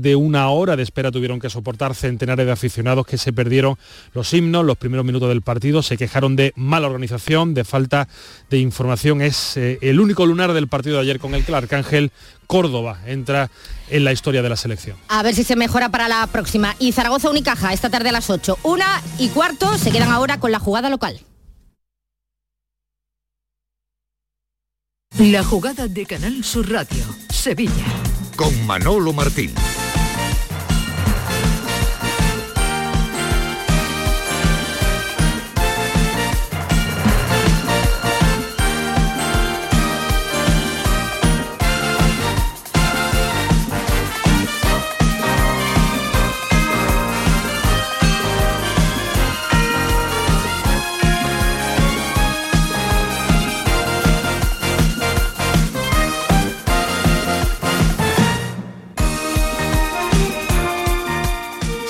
[0.00, 3.76] de una hora de espera tuvieron que soportar centenares de aficionados que se perdieron
[4.14, 8.08] los himnos, los primeros minutos del partido, se quejaron de mala organización, de falta
[8.50, 9.22] de información.
[9.22, 12.10] Es eh, el único lunar del partido de ayer con el que el Arcángel
[12.46, 13.50] Córdoba entra
[13.90, 14.96] en la historia de la selección.
[15.08, 16.74] A ver si se mejora para la próxima.
[16.78, 18.58] Y Zaragoza Unicaja esta tarde a las 8.
[18.64, 21.20] Una y cuarto se quedan ahora con la jugada local.
[25.18, 27.84] La jugada de Canal Sur Radio, Sevilla.
[28.36, 29.52] Con Manolo Martín.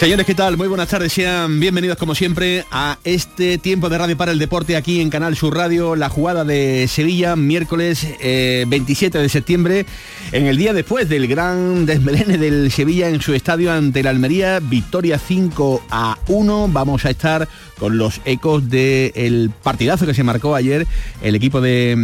[0.00, 0.56] Señores, ¿qué tal?
[0.56, 1.12] Muy buenas tardes.
[1.12, 5.36] Sean bienvenidos como siempre a este tiempo de Radio para el Deporte aquí en Canal
[5.36, 9.84] Sur Radio, la jugada de Sevilla, miércoles 27 eh, de septiembre,
[10.32, 14.58] en el día después del gran desmelene del Sevilla en su estadio ante la Almería,
[14.60, 16.68] victoria 5 a 1.
[16.72, 17.46] Vamos a estar
[17.78, 20.86] con los ecos del partidazo que se marcó ayer
[21.22, 21.94] el equipo de,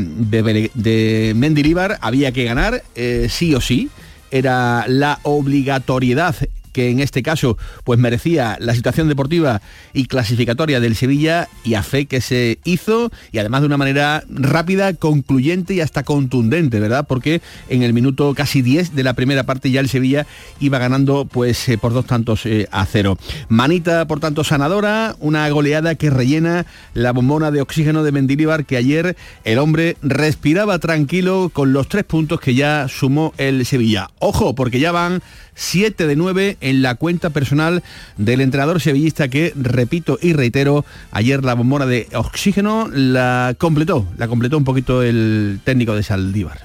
[0.75, 1.97] de, Mendilibar.
[2.03, 3.89] Había que ganar, eh, sí o sí
[4.31, 6.37] era la obligatoriedad
[6.77, 9.63] que en este caso pues merecía la situación deportiva
[9.95, 14.25] y clasificatoria del Sevilla y a fe que se hizo y además de una manera
[14.29, 17.07] rápida, concluyente y hasta contundente, ¿verdad?
[17.09, 20.27] Porque en el minuto casi 10 de la primera parte ya el Sevilla
[20.61, 23.17] iba ganando pues eh, por dos tantos eh, a cero.
[23.49, 28.77] Manita por tanto sanadora, una goleada que rellena la bombona de oxígeno de Mendilibar que
[28.77, 34.11] ayer el hombre respiraba tranquilo con los tres puntos que ya sumó el Sevilla.
[34.19, 35.23] Ojo, porque ya van
[35.57, 37.83] 7 de 9 en la cuenta personal
[38.17, 44.28] del entrenador sevillista que, repito y reitero, ayer la bombona de oxígeno la completó, la
[44.28, 46.61] completó un poquito el técnico de Saldívar.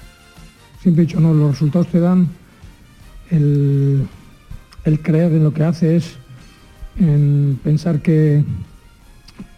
[0.81, 2.28] Siempre he dicho, no, los resultados te dan
[3.29, 4.07] el,
[5.02, 6.18] creer en lo que haces,
[7.00, 8.44] en pensar que,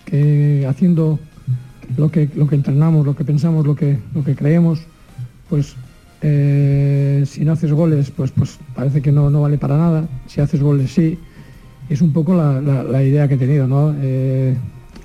[0.05, 1.19] que haciendo
[1.97, 4.79] lo que, lo que entrenamos, lo que pensamos, lo que, lo que creemos,
[5.49, 5.75] pues
[6.25, 10.07] eh, si no haces goles, pues, pues parece que no, no, vale para nada.
[10.25, 11.19] Si haces goles, sí.
[11.89, 13.67] Es un poco la, idea que he tenido.
[13.67, 13.93] ¿no?
[14.01, 14.55] Eh,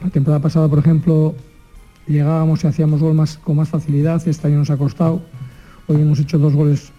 [0.02, 1.34] la temporada pasada, por ejemplo,
[2.06, 4.26] llegábamos y hacíamos gol más, con más facilidad.
[4.26, 5.20] Este año nos ha costado.
[5.88, 6.92] Hoy hemos hecho dos goles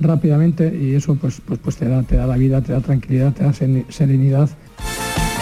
[0.00, 3.32] rápidamente y eso pues, pues, pues te, da, te da la vida, te da tranquilidad,
[3.32, 4.50] te da serenidad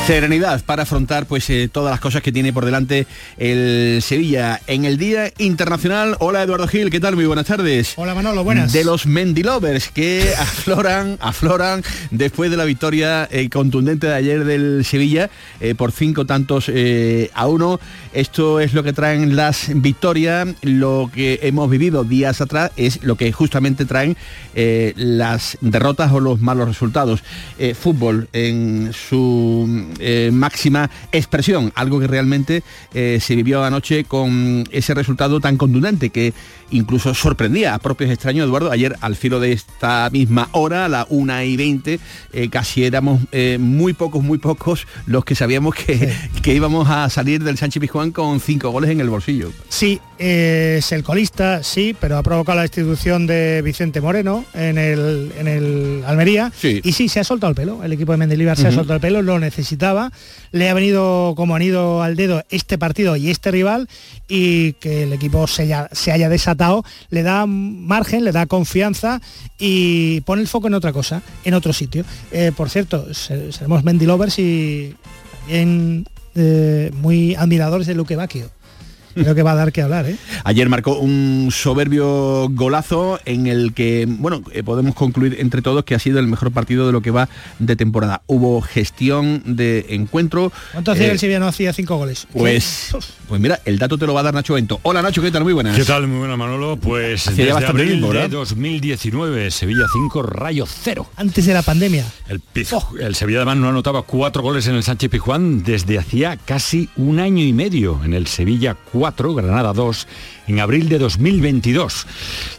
[0.07, 3.07] Serenidad para afrontar pues eh, todas las cosas que tiene por delante
[3.39, 6.17] el Sevilla en el Día Internacional.
[6.19, 7.15] Hola Eduardo Gil, ¿qué tal?
[7.15, 7.95] Muy buenas tardes.
[7.97, 8.71] Hola Manolo, buenas.
[8.75, 14.85] De los Mendilovers que afloran, afloran después de la victoria eh, contundente de ayer del
[14.85, 16.71] Sevilla eh, por cinco tantos
[17.35, 17.81] a uno.
[18.13, 23.17] Esto es lo que traen las victorias, lo que hemos vivido días atrás es lo
[23.17, 24.19] que justamente traen
[24.55, 27.23] las derrotas o los malos resultados.
[27.75, 32.63] fútbol en su eh, máxima expresión, algo que realmente
[32.93, 36.35] eh, se vivió anoche con ese resultado tan contundente que
[36.71, 41.07] incluso sorprendía a propios extraños, Eduardo, ayer al filo de esta misma hora, a la
[41.09, 42.01] 1 y 20,
[42.33, 43.21] eh, casi éramos
[43.59, 46.13] muy pocos, muy pocos los que sabíamos que,
[46.43, 49.53] que íbamos a salir del Sánchez Pizjuán con cinco goles en el bolsillo.
[49.69, 55.33] Sí, es el colista, sí, pero ha provocado la institución de Vicente Moreno en el,
[55.39, 56.53] en el Almería.
[56.63, 59.01] Y sí, se ha soltado el pelo, el equipo de Mendilibar se ha soltado el
[59.01, 59.39] pelo, lo
[60.53, 63.89] le ha venido como ido al dedo este partido y este rival
[64.29, 69.21] y que el equipo se haya, desatado, le da margen, le da confianza
[69.59, 72.05] y pone el foco en otra cosa, en otro sitio.
[72.33, 74.95] Eh, por cierto, seremos Mendy Lovers y
[75.45, 78.51] también eh, muy admiradores de Luque Bacchio
[79.15, 80.09] creo que va a dar que hablar.
[80.09, 80.17] ¿eh?
[80.45, 85.95] Ayer marcó un soberbio golazo en el que, bueno, eh, podemos concluir entre todos que
[85.95, 88.23] ha sido el mejor partido de lo que va de temporada.
[88.27, 90.53] Hubo gestión de encuentro.
[90.73, 92.27] ¿Cuánto hacía el Sevilla no hacía cinco goles?
[92.33, 92.91] Pues,
[93.29, 94.81] pues mira, el dato te lo va a dar Nacho Bento.
[94.83, 95.45] Hola Nacho, ¿qué tal?
[95.45, 95.77] Muy buenas.
[95.77, 96.07] ¿Qué tal?
[96.07, 96.77] Muy buena Manolo.
[96.77, 101.07] Pues desde abril de 2019, Sevilla 5, Rayo 0.
[101.17, 102.05] Antes de la pandemia.
[102.29, 102.43] El,
[103.01, 107.21] el Sevilla además no anotaba cuatro goles en el Sánchez Pijuán desde hacía casi un
[107.21, 108.01] año y medio.
[108.05, 110.07] En el Sevilla 4 Granada 2,
[110.49, 112.07] en abril de 2022.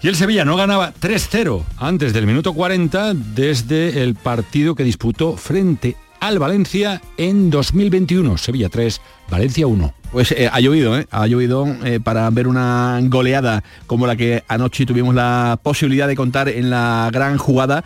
[0.01, 5.37] Y el Sevilla no ganaba 3-0 antes del minuto 40 desde el partido que disputó
[5.37, 8.37] frente al Valencia en 2021.
[8.37, 9.93] Sevilla 3, Valencia 1.
[10.15, 11.07] Pues eh, ha llovido, ¿eh?
[11.11, 16.15] ha llovido eh, para ver una goleada como la que anoche tuvimos la posibilidad de
[16.15, 17.83] contar en la gran jugada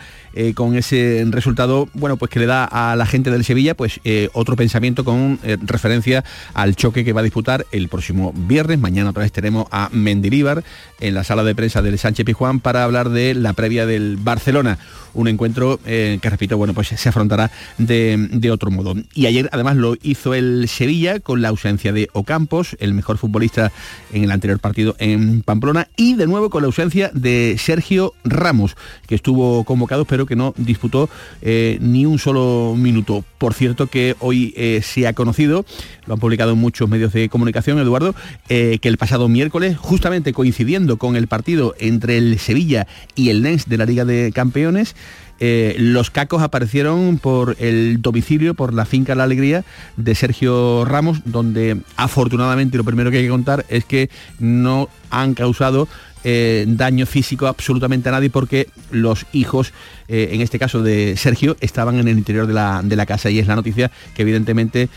[0.54, 4.00] con ese resultado, bueno, pues que le da a la gente del Sevilla pues
[4.32, 6.22] otro pensamiento con referencia
[6.54, 8.78] al choque que va a disputar el próximo viernes.
[8.78, 10.62] Mañana otra vez tenemos a Mendilíbar
[11.00, 14.78] en la sala de prensa del Sánchez Pijuán para hablar de la previa del Barcelona
[15.12, 18.94] un encuentro que repito, bueno, pues se afrontará de, de, otro modo.
[19.12, 23.72] Y ayer además lo hizo el Sevilla la ausencia de Ocampos, el mejor futbolista
[24.12, 28.76] en el anterior partido en Pamplona, y de nuevo con la ausencia de Sergio Ramos,
[29.06, 31.08] que estuvo convocado pero que no disputó
[31.42, 33.24] eh, ni un solo minuto.
[33.38, 35.64] Por cierto que hoy eh, se ha conocido,
[36.06, 38.14] lo han publicado en muchos medios de comunicación, Eduardo,
[38.48, 43.42] eh, que el pasado miércoles, justamente coincidiendo con el partido entre el Sevilla y el
[43.42, 44.94] Lens de la Liga de Campeones,
[45.40, 49.64] eh, los cacos aparecieron por el domicilio, por la finca La Alegría
[49.96, 55.32] de Sergio Ramos, donde afortunadamente lo primero que hay que contar es que no han
[55.32, 55.88] causado
[56.22, 59.72] eh, daño físico absolutamente a nadie porque los hijos,
[60.08, 62.52] eh, en este caso de Sergio, estaban en el interior de
[62.96, 64.90] la, casa y es la noticia que evidentemente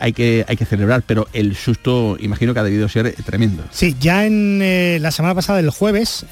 [0.00, 3.64] hay, que, hay que celebrar, pero el susto imagino que ha debido ser tremendo.
[3.70, 6.24] Sí, ya en la semana pasada, el jueves,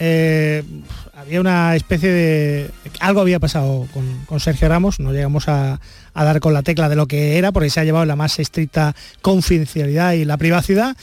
[1.18, 2.70] había una especie de...
[3.00, 5.80] Algo había pasado con, Sergio Ramos, no llegamos a,
[6.14, 8.94] dar con la tecla de lo que era, porque se ha llevado la más estricta
[9.20, 10.96] confidencialidad y la privacidad.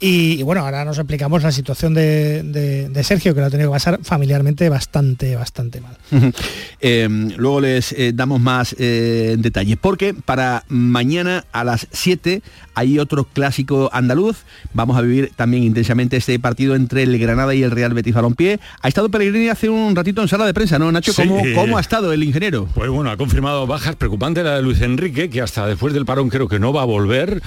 [0.00, 3.98] Y, bueno, ahora nos explicamos la situación de, Sergio, que lo ha tenido que pasar
[4.02, 5.96] familiarmente bastante, bastante mal.
[6.80, 12.40] Em, luego les eh, damos más eh, detalles, porque para mañana a las 7
[12.74, 14.44] hay otro clásico andaluz.
[14.74, 18.60] Vamos a vivir también intensamente este partido entre el Granada y el Real Betis Balompié.
[18.80, 21.12] Ha estado Pellegrini hace un ratito en sala de prensa, ¿no, Nacho?
[21.56, 22.68] ¿Cómo, ha estado el ingeniero?
[22.74, 26.28] Pues bueno, ha confirmado bajas preocupantes la de Luis Enrique, que hasta después del parón
[26.28, 27.42] creo que no va a volver.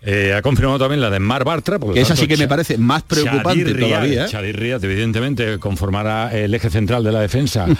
[0.00, 1.78] Eh, ha confirmado también la de Mar Bartra.
[1.92, 4.26] Que esa sí que me parece más preocupante todavía.
[4.26, 4.78] ¿eh?
[4.82, 7.66] evidentemente, conformará el eje central de la defensa.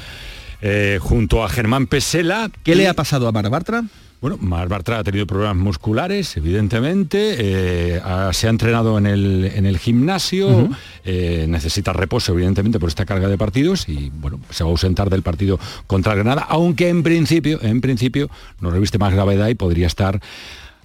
[0.62, 2.51] Eh, junto a Germán Pesela.
[2.62, 3.83] ¿Qué le ha pasado a Mar Bartra?
[4.21, 8.03] Bueno, Mar Bartra ha tenido problemas musculares, evidentemente, eh,
[8.33, 10.69] se ha entrenado en el, en el gimnasio,
[11.06, 15.09] eh, necesita reposo, evidentemente, por esta carga de partidos y, bueno, se va a ausentar
[15.09, 18.29] del partido contra Granada, aunque en principio, en principio,
[18.61, 20.21] no reviste más gravedad y podría estar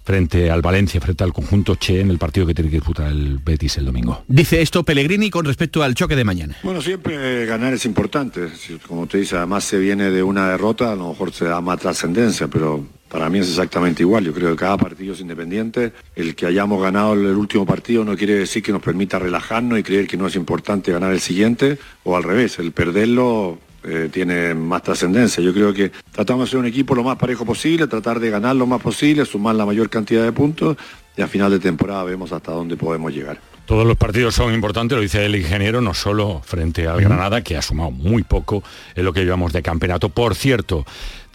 [0.05, 3.39] frente al Valencia, frente al conjunto Che en el partido que tiene que disputar el
[3.43, 4.23] Betis el domingo.
[4.27, 6.55] Dice esto Pellegrini con respecto al choque de mañana.
[6.63, 8.49] Bueno, siempre ganar es importante.
[8.87, 11.79] Como te dice, además se viene de una derrota, a lo mejor se da más
[11.79, 14.23] trascendencia, pero para mí es exactamente igual.
[14.25, 15.93] Yo creo que cada partido es independiente.
[16.15, 19.83] El que hayamos ganado el último partido no quiere decir que nos permita relajarnos y
[19.83, 24.53] creer que no es importante ganar el siguiente, o al revés, el perderlo eh, tiene
[24.53, 25.43] más trascendencia.
[25.43, 28.55] Yo creo que tratamos de ser un equipo lo más parejo posible, tratar de ganar
[28.55, 30.77] lo más posible, sumar la mayor cantidad de puntos
[31.15, 33.39] y a final de temporada vemos hasta dónde podemos llegar.
[33.65, 37.57] Todos los partidos son importantes, lo dice el ingeniero, no solo frente al Granada, que
[37.57, 40.09] ha sumado muy poco en lo que llevamos de campeonato.
[40.09, 40.85] Por cierto,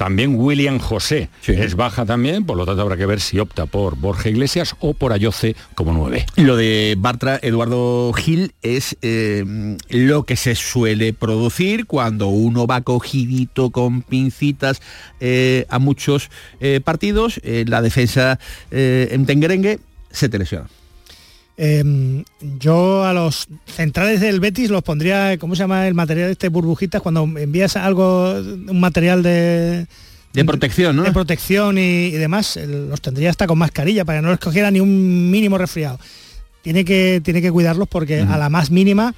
[0.01, 3.97] también William José es baja también, por lo tanto habrá que ver si opta por
[3.97, 6.25] Borja Iglesias o por Ayoce como nueve.
[6.37, 9.45] Lo de Bartra Eduardo Gil es eh,
[9.91, 14.81] lo que se suele producir cuando uno va cogidito con pincitas
[15.21, 16.31] eh, a muchos
[16.61, 18.39] eh, partidos, la defensa
[18.71, 19.81] en Tengerengue
[20.11, 20.71] se te lesiona.
[21.63, 22.25] Em,
[22.59, 26.49] yo a los centrales del Betis los pondría, ¿cómo se llama el material de este
[26.49, 27.03] burbujitas?
[27.03, 29.87] Cuando envías algo, un material de...
[30.33, 31.03] De protección, ¿no?
[31.03, 34.81] De protección y, demás, los tendría hasta con mascarilla para que no les cogiera ni
[34.81, 36.01] un mínimo resfriado.
[36.63, 39.15] Tiene que, tiene que cuidarlos porque a la más mínima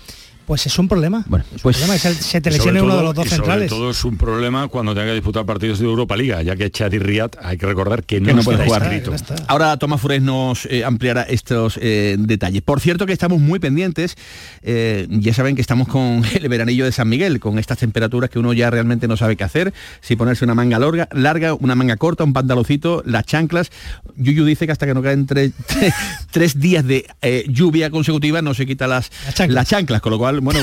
[0.52, 1.24] pues es un problema.
[1.28, 3.70] Bueno, pues se te lesione uno de los dos centrales.
[3.70, 6.92] todo es un problema cuando tenga que disputar partidos de Europa Liga, ya que Chad
[6.92, 9.02] y Riyad hay que recordar que no, puede jugar.
[9.48, 12.60] Ahora Tomás Fures nos eh, ampliará estos eh, detalles.
[12.60, 14.14] Por cierto que estamos muy pendientes,
[14.60, 18.38] eh, ya saben que estamos con el veranillo de San Miguel, con estas temperaturas que
[18.38, 21.96] uno ya realmente no sabe qué hacer, si ponerse una manga larga, larga una manga
[21.96, 23.70] corta, un pantalocito, las chanclas.
[24.16, 25.52] Yuyu dice que hasta que no caen tres,
[26.30, 27.06] tres, días de
[27.48, 29.10] lluvia consecutiva no se quita las,
[29.48, 30.58] las chanclas, con lo cual bueno,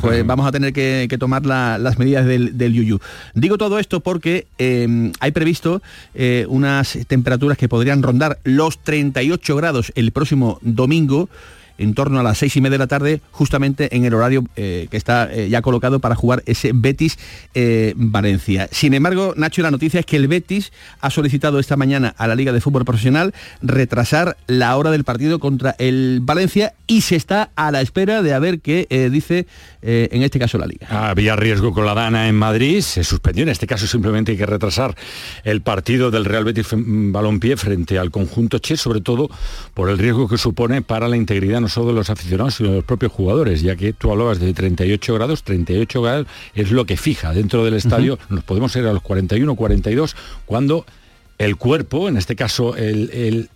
[0.00, 2.98] pues vamos a tener que, tomar las medidas del, Yuyu.
[3.34, 5.80] Digo todo esto porque eh, hay previsto
[6.14, 11.28] eh, unas temperaturas que podrían rondar los 38 grados el próximo domingo
[11.78, 14.88] en torno a las seis y media de la tarde, justamente en el horario que
[14.92, 17.18] está ya colocado para jugar ese Betis
[17.96, 18.68] Valencia.
[18.70, 22.34] Sin embargo, Nacho, la noticia es que el Betis ha solicitado esta mañana a la
[22.34, 27.50] Liga de Fútbol Profesional retrasar la hora del partido contra el Valencia y se está
[27.56, 29.46] a la espera de a ver qué dice
[29.82, 31.10] en este caso la Liga.
[31.10, 34.46] Había riesgo con la Dana en Madrid, se suspendió, en este caso simplemente hay que
[34.46, 34.94] retrasar
[35.44, 39.28] el partido del Real Betis Balompié frente al conjunto Che, sobre todo
[39.74, 42.76] por el riesgo que supone para la integridad no solo de los aficionados, sino de
[42.76, 46.96] los propios jugadores, ya que tú hablabas de 38 grados, 38 grados es lo que
[46.96, 50.86] fija dentro del estadio, nos podemos ir a los 41, 42, cuando
[51.38, 53.50] el cuerpo, en este caso el, el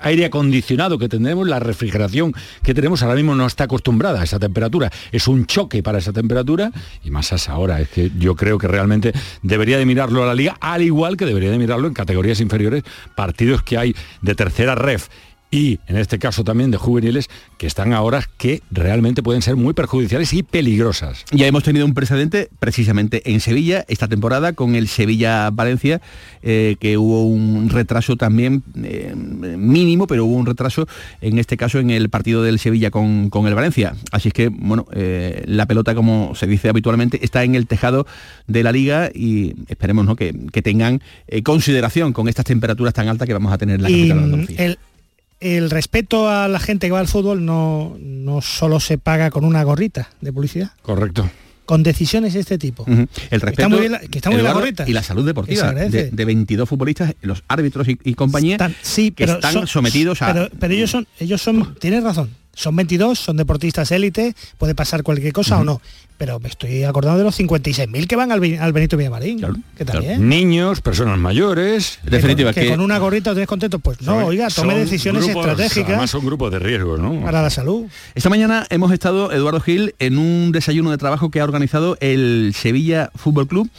[0.00, 4.38] aire acondicionado que tenemos, la refrigeración que tenemos ahora mismo no está acostumbrada a esa
[4.38, 4.90] temperatura.
[5.12, 6.72] Es un choque para esa temperatura
[7.04, 7.80] y más a esa hora.
[7.80, 9.12] Es que yo creo que realmente
[9.42, 12.84] debería de mirarlo a la liga, al igual que debería de mirarlo en categorías inferiores,
[13.14, 15.08] partidos que hay de tercera ref
[15.50, 19.72] y en este caso también de juveniles que están ahora que realmente pueden ser muy
[19.72, 21.24] perjudiciales y peligrosas.
[21.32, 26.00] Ya hemos tenido un precedente precisamente en Sevilla esta temporada con el Sevilla-Valencia,
[26.42, 30.86] eh, que hubo un retraso también eh, mínimo, pero hubo un retraso
[31.20, 33.94] en este caso en el partido del Sevilla con, el Valencia.
[34.12, 38.06] Así es que, bueno, eh, la pelota, como se dice habitualmente, está en el tejado
[38.46, 40.16] de la liga y esperemos ¿no?
[40.16, 41.00] que, tengan
[41.44, 44.78] consideración con estas temperaturas tan altas que vamos a tener en la capital de el
[45.40, 49.62] respeto a la gente que va al fútbol no, no solo se paga con una
[49.62, 50.70] gorrita de publicidad.
[50.82, 51.30] Correcto
[51.68, 52.86] con decisiones de este tipo.
[52.86, 54.88] El respeto que está muy bien la gorrita.
[54.88, 60.22] Y la salud deportiva de, 22 futbolistas, los árbitros y, compañía sí, que están sometidos
[60.22, 60.32] a...
[60.32, 65.04] Pero, pero, ellos son, ellos son, tienes razón, son 22, son deportistas élite, puede pasar
[65.04, 65.80] cualquier cosa o no.
[66.16, 69.40] Pero me estoy acordando de los 56.000 que van al, Benito Villamarín.
[70.18, 72.00] Niños, personas mayores.
[72.02, 72.60] Definitivamente.
[72.60, 73.78] Que, con una gorrita os contento.
[73.78, 75.90] Pues no, oiga, tome decisiones estratégicas.
[75.90, 77.22] Además son grupos de riesgo, ¿no?
[77.22, 77.86] Para la salud.
[78.16, 82.52] Esta mañana hemos estado, Eduardo Gil, en un desayuno de trabajo que ha organizado el
[82.56, 83.70] Sevilla Fútbol Club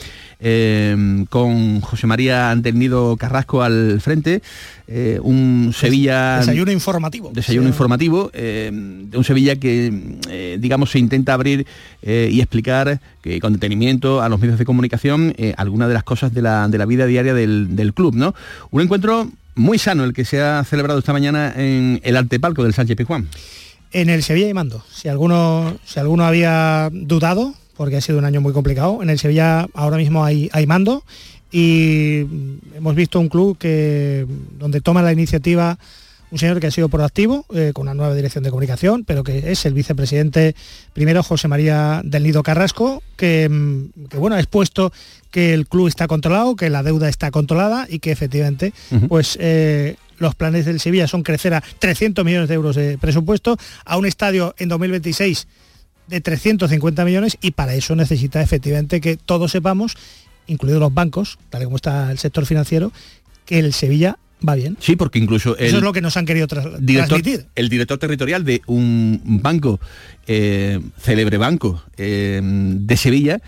[0.41, 4.41] Em, con José María Antenido Carrasco al frente,
[4.88, 6.38] eh, un Sevilla...
[6.38, 7.31] Desayuno informativo.
[7.34, 9.91] Desayuno informativo, em, de un Sevilla que,
[10.29, 11.67] eh, digamos, se intenta abrir
[12.01, 16.34] eh, y explicar que, con detenimiento a los medios de comunicación algunas de las cosas
[16.34, 18.34] de la, vida diaria del, club, ¿no?
[18.72, 22.74] Un encuentro muy sano el que se ha celebrado esta mañana en el Altepalco del
[22.74, 23.27] Sánchez Pijuán.
[23.91, 24.86] En el Sevilla y Mando.
[24.89, 29.01] Si alguno, si alguno había dudado, porque ha sido un año muy complicado.
[29.01, 31.05] En el Sevilla ahora mismo hay, hay mando
[31.50, 32.25] y
[32.75, 34.25] hemos visto un club que
[34.59, 35.79] donde toma la iniciativa
[36.29, 39.50] un señor que ha sido proactivo, eh, con una nueva dirección de comunicación, pero que
[39.50, 40.57] es el vicepresidente
[40.91, 44.91] primero José María del Nido Carrasco, que, mm, bueno, ha expuesto
[45.31, 48.74] que el club está controlado, que la deuda está controlada y que efectivamente
[49.07, 53.57] pues eh, los planes del Sevilla son crecer a 300 millones de euros de presupuesto,
[53.86, 55.48] a un estadio en 2026
[56.09, 59.95] de 350 millones y para eso necesita efectivamente que todos sepamos,
[60.47, 62.91] incluidos los bancos, tal como está el sector financiero,
[63.45, 64.77] que el Sevilla va bien.
[64.79, 67.47] Sí, porque incluso eso es lo que nos han querido transmitir.
[67.55, 69.79] El director territorial de un banco,
[70.27, 73.41] eh, célebre banco eh, de Sevilla,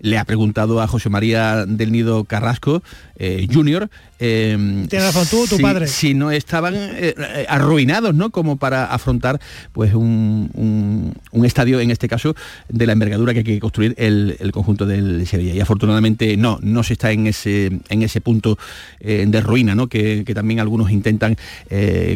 [0.00, 2.82] le ha preguntado a José María del Nido Carrasco,
[3.16, 3.88] eh, Junior,
[4.26, 5.86] eh, Tienes razón tú, tu padre.
[5.86, 8.30] Si no estaban eh, eh, arruinados, ¿no?
[8.30, 9.40] Como para afrontar
[9.72, 12.34] pues un, estadio, en este caso,
[12.68, 15.54] de la envergadura que hay que construir el, conjunto del Sevilla.
[15.54, 18.58] Y afortunadamente no, no se está en ese, en ese punto
[19.00, 19.88] de ruina, ¿no?
[19.88, 21.36] Que, también algunos intentan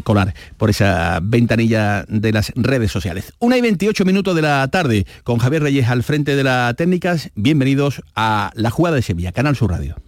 [0.03, 3.33] colar por esa ventanilla de las redes sociales.
[3.39, 7.31] Una y 28 minutos de la tarde, con Javier Reyes al frente de la técnicas.
[7.35, 10.08] Bienvenidos a La Jugada de Sevilla, Canal Sur Radio.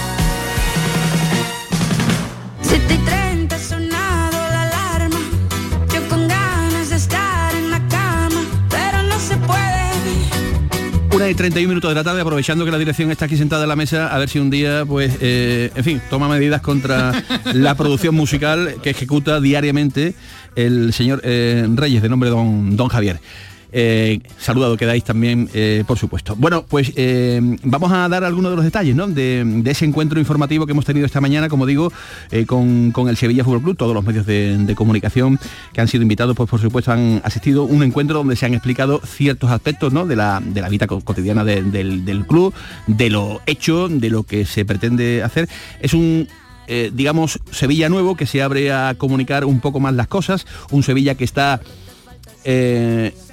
[11.29, 13.75] Y 31 minutos de la tarde, aprovechando que la dirección está aquí sentada en la
[13.75, 17.11] mesa, a ver si un día, pues, eh, en fin, toma medidas contra
[17.53, 20.15] la producción musical que ejecuta diariamente
[20.55, 23.21] el señor eh, Reyes, de nombre don, don Javier.
[23.73, 26.35] Eh, saludado quedáis también, eh, por supuesto.
[26.35, 30.73] Bueno, pues eh, vamos a dar algunos de los detalles de, ese encuentro informativo que
[30.73, 31.91] hemos tenido esta mañana, como digo,
[32.31, 35.39] eh, con, el Sevilla Fútbol Club, todos los medios de, comunicación
[35.73, 37.63] que han sido invitados, pues por supuesto han asistido.
[37.63, 42.25] Un encuentro donde se han explicado ciertos aspectos de, la, vida co- cotidiana de- del,
[42.25, 42.53] club,
[42.87, 45.47] de lo hecho, de lo que se pretende hacer.
[45.81, 46.27] Es un
[46.93, 51.15] digamos, Sevilla nuevo que se abre a comunicar un poco más las cosas, un Sevilla
[51.15, 51.59] que está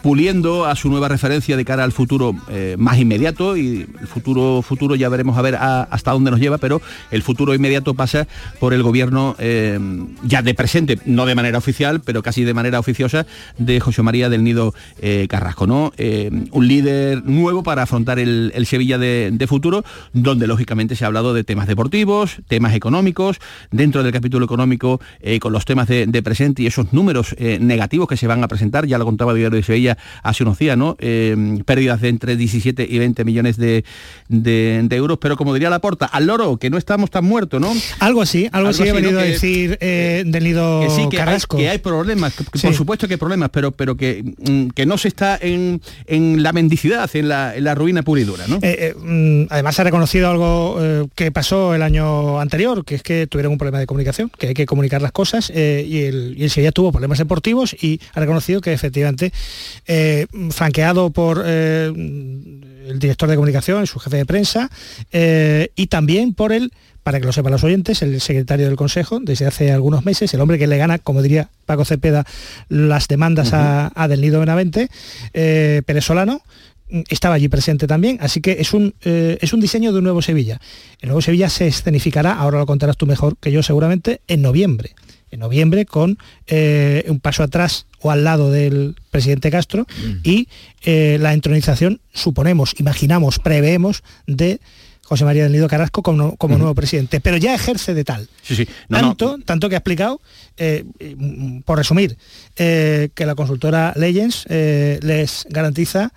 [0.03, 4.63] puliendo a su nueva referencia de cara al futuro eh, más inmediato y el futuro
[4.63, 8.27] futuro ya veremos a ver hasta dónde nos lleva, pero el futuro inmediato pasa
[8.61, 9.79] por el gobierno eh,
[10.25, 13.27] ya de presente, no de manera oficial, pero casi de manera oficiosa,
[13.59, 15.93] de José María del Nido eh, Carrasco, ¿no?
[16.51, 21.43] Un líder nuevo para afrontar el, Sevilla de, futuro, donde lógicamente se ha hablado de
[21.43, 23.39] temas deportivos, temas económicos,
[23.71, 25.01] dentro del capítulo económico
[25.41, 28.87] con los temas de, de presente y esos números negativos que se van a presentar,
[28.87, 29.88] ya lo contaba diario de Sevilla
[30.23, 30.97] hace unos días, ¿no?
[31.01, 33.85] Eh, pérdidas de entre 17 y 20 millones de,
[34.29, 37.61] de- de euros, pero como diría la porta, al loro, que no estamos tan muertos,
[37.61, 37.73] ¿no?
[38.01, 38.95] Algo así, algo, así he ¿no?
[38.95, 41.57] venido a decir eh, del nido que sí, que hay, Carrasco.
[41.57, 42.67] que hay problemas, que- que Sí.
[42.67, 46.43] por supuesto que hay problemas, pero, pero que, mm, que no se está en, en
[46.43, 48.57] la mendicidad, en la, en la ruina pura y dura, ¿no?
[48.57, 53.03] Eh, eh, mm, además se ha reconocido algo que pasó el año anterior, que es
[53.03, 55.53] que tuvieron un problema de comunicación, que hay que comunicar las cosas y,
[56.03, 59.33] el, y el Sevilla tuvo problemas deportivos y ha reconocido que efectivamente,
[59.91, 64.71] eh, franqueado por eh, el director de comunicación, su jefe de prensa,
[65.13, 66.73] eh, y también por el
[67.03, 70.43] para que lo sepan los oyentes, el secretario del Consejo, desde hace algunos meses, el
[70.43, 72.27] hombre que le gana, como diría Paco Cepeda,
[72.69, 74.91] las demandas a, a Del Nido Benavente,
[75.33, 76.43] Pérez Solano,
[76.91, 80.05] mm, estaba allí presente también, así que es un, eh, es un diseño de un
[80.05, 80.61] nuevo Sevilla.
[81.01, 84.91] El nuevo Sevilla se escenificará, ahora lo contarás tú mejor que yo seguramente, en noviembre.
[85.31, 89.87] En noviembre con eh, un paso atrás o al lado del presidente Castro
[90.23, 90.49] y
[90.85, 94.61] eh, la entronización, suponemos, imaginamos, preveemos, de
[95.03, 97.21] José María del Nido Carrasco como, como nuevo presidente.
[97.21, 98.29] Pero ya ejerce de tal.
[98.43, 98.69] Sí, sí.
[98.89, 99.09] No, no.
[99.09, 100.21] tanto, tanto que ha explicado,
[100.57, 100.85] eh,
[101.17, 102.17] mm, por resumir,
[102.55, 106.13] que la consultora Legends les garantiza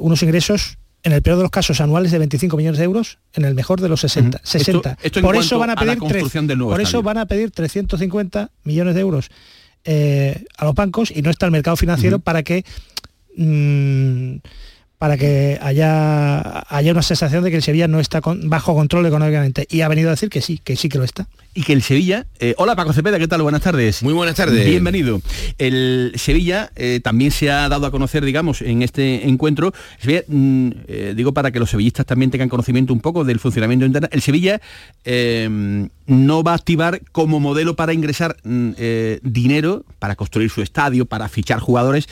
[0.00, 3.44] unos ingresos en el peor de los casos anuales de 25 millones de euros, en
[3.44, 4.38] el mejor de los 60.
[4.38, 4.46] Ujú.
[4.46, 4.90] 60.
[4.90, 7.18] Esto- esto en por eso van a pedir tre- construcción del nuevo por eso van
[7.18, 9.28] a pedir 350 millones de euros
[9.84, 12.64] eh, a los bancos y no está el mercado financiero para que
[13.36, 14.36] mm,
[14.98, 19.06] para que haya, haya una sensación de que el Sevilla no está con- bajo control
[19.06, 19.64] económicamente.
[19.70, 21.28] Y ha venido a decir que sí, que sí que lo está.
[21.58, 23.42] Y que el Sevilla, eh, hola Paco Cepeda, ¿qué tal?
[23.42, 24.04] Buenas tardes.
[24.04, 24.64] Muy buenas tardes.
[24.64, 25.20] Bienvenido.
[25.58, 30.68] El Sevilla eh, también se ha dado a conocer, digamos, en este encuentro, Sevilla, mm,
[30.86, 34.22] eh, digo para que los sevillistas también tengan conocimiento un poco del funcionamiento interno, el
[34.22, 34.60] Sevilla
[36.06, 38.70] no va a activar como modelo para ingresar mm,
[39.22, 42.06] dinero, para construir su estadio, para fichar jugadores,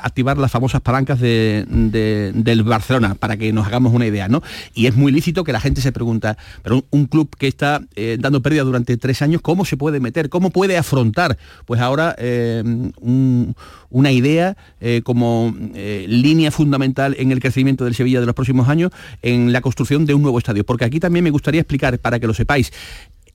[0.00, 4.42] activar las famosas palancas de- de- del Barcelona, para que nos hagamos una idea, ¿no?
[4.74, 7.82] Y es muy lícito que la gente se pregunta, pero un, un club que está
[8.18, 10.28] dando pérdida durante tres años, ¿cómo se puede meter?
[10.28, 11.36] ¿Cómo puede afrontar?
[11.66, 12.62] Pues ahora eh,
[13.00, 13.54] un-
[13.90, 18.68] una idea eh, como eh, línea fundamental en el crecimiento del Sevilla de los próximos
[18.68, 20.64] años en la construcción de un nuevo estadio.
[20.64, 22.72] Porque aquí también me gustaría explicar, para que lo sepáis,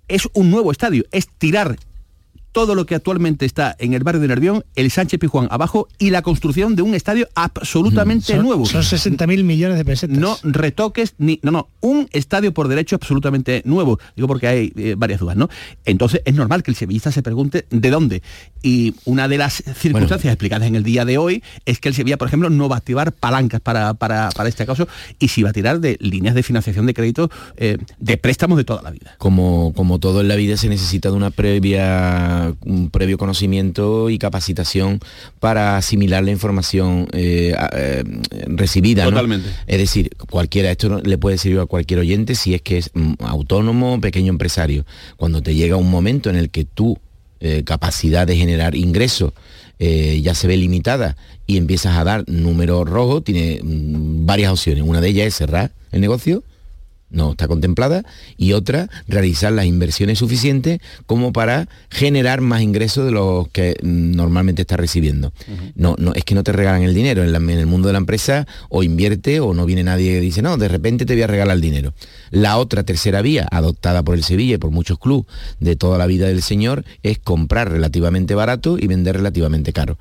[0.08, 1.76] es un nuevo estadio, es tirar
[2.56, 6.10] todo lo que actualmente está en el barrio de Nervión, el Sánchez Pijuán abajo y
[6.12, 8.66] la construcción de un estadio absolutamente Son- nuevo.
[8.66, 10.18] son 60.000 millones de pesetas.
[10.18, 14.00] No retoques ni no no, un estadio por derecho absolutamente nuevo.
[14.16, 15.50] Digo porque hay eh, varias dudas, ¿no?
[15.84, 18.24] Entonces es normal que el sevillista se pregunte de dónde.
[18.64, 22.18] Y una de las circunstancias explicadas en el día de hoy es que el Sevilla,
[22.18, 24.88] por ejemplo, no va a activar palancas para, para, para este caso
[25.20, 28.64] y si va a tirar de líneas de financiación de crédito eh, de préstamos de
[28.64, 29.16] toda la vida.
[29.18, 34.18] Como, como todo en la vida se necesita de una previa, un previo conocimiento y
[34.18, 35.00] capacitación
[35.40, 38.04] para asimilar la información eh, eh,
[38.48, 39.06] recibida.
[39.06, 39.12] ¿no?
[39.12, 39.50] Totalmente.
[39.68, 43.14] Es decir, cualquiera, esto le puede servir a cualquier oyente si es que es mm,
[43.20, 44.86] autónomo, pequeño empresario.
[45.18, 46.98] Cuando te llega un momento en el que tu
[47.42, 49.34] eh, capacidad de generar ingresos
[49.78, 54.84] eh, ya se ve limitada y empiezas a dar números rojos, tiene mm, varias opciones.
[54.84, 56.44] Una de ellas es cerrar el negocio
[57.10, 58.04] no está contemplada
[58.36, 64.64] y otra realizar las inversiones suficientes como para generar más ingresos de los que normalmente
[64.64, 65.32] está recibiendo.
[65.76, 67.24] No, no, es que no te regalan el dinero.
[67.24, 70.20] En, la- en el mundo de la empresa o invierte o no viene nadie que
[70.20, 71.94] dice, no, de repente te voy a regalar el dinero.
[72.32, 75.26] La otra tercera vía, adoptada por el Sevilla y por muchos clubes
[75.60, 79.98] de toda la vida del señor, es comprar relativamente barato y vender relativamente caro.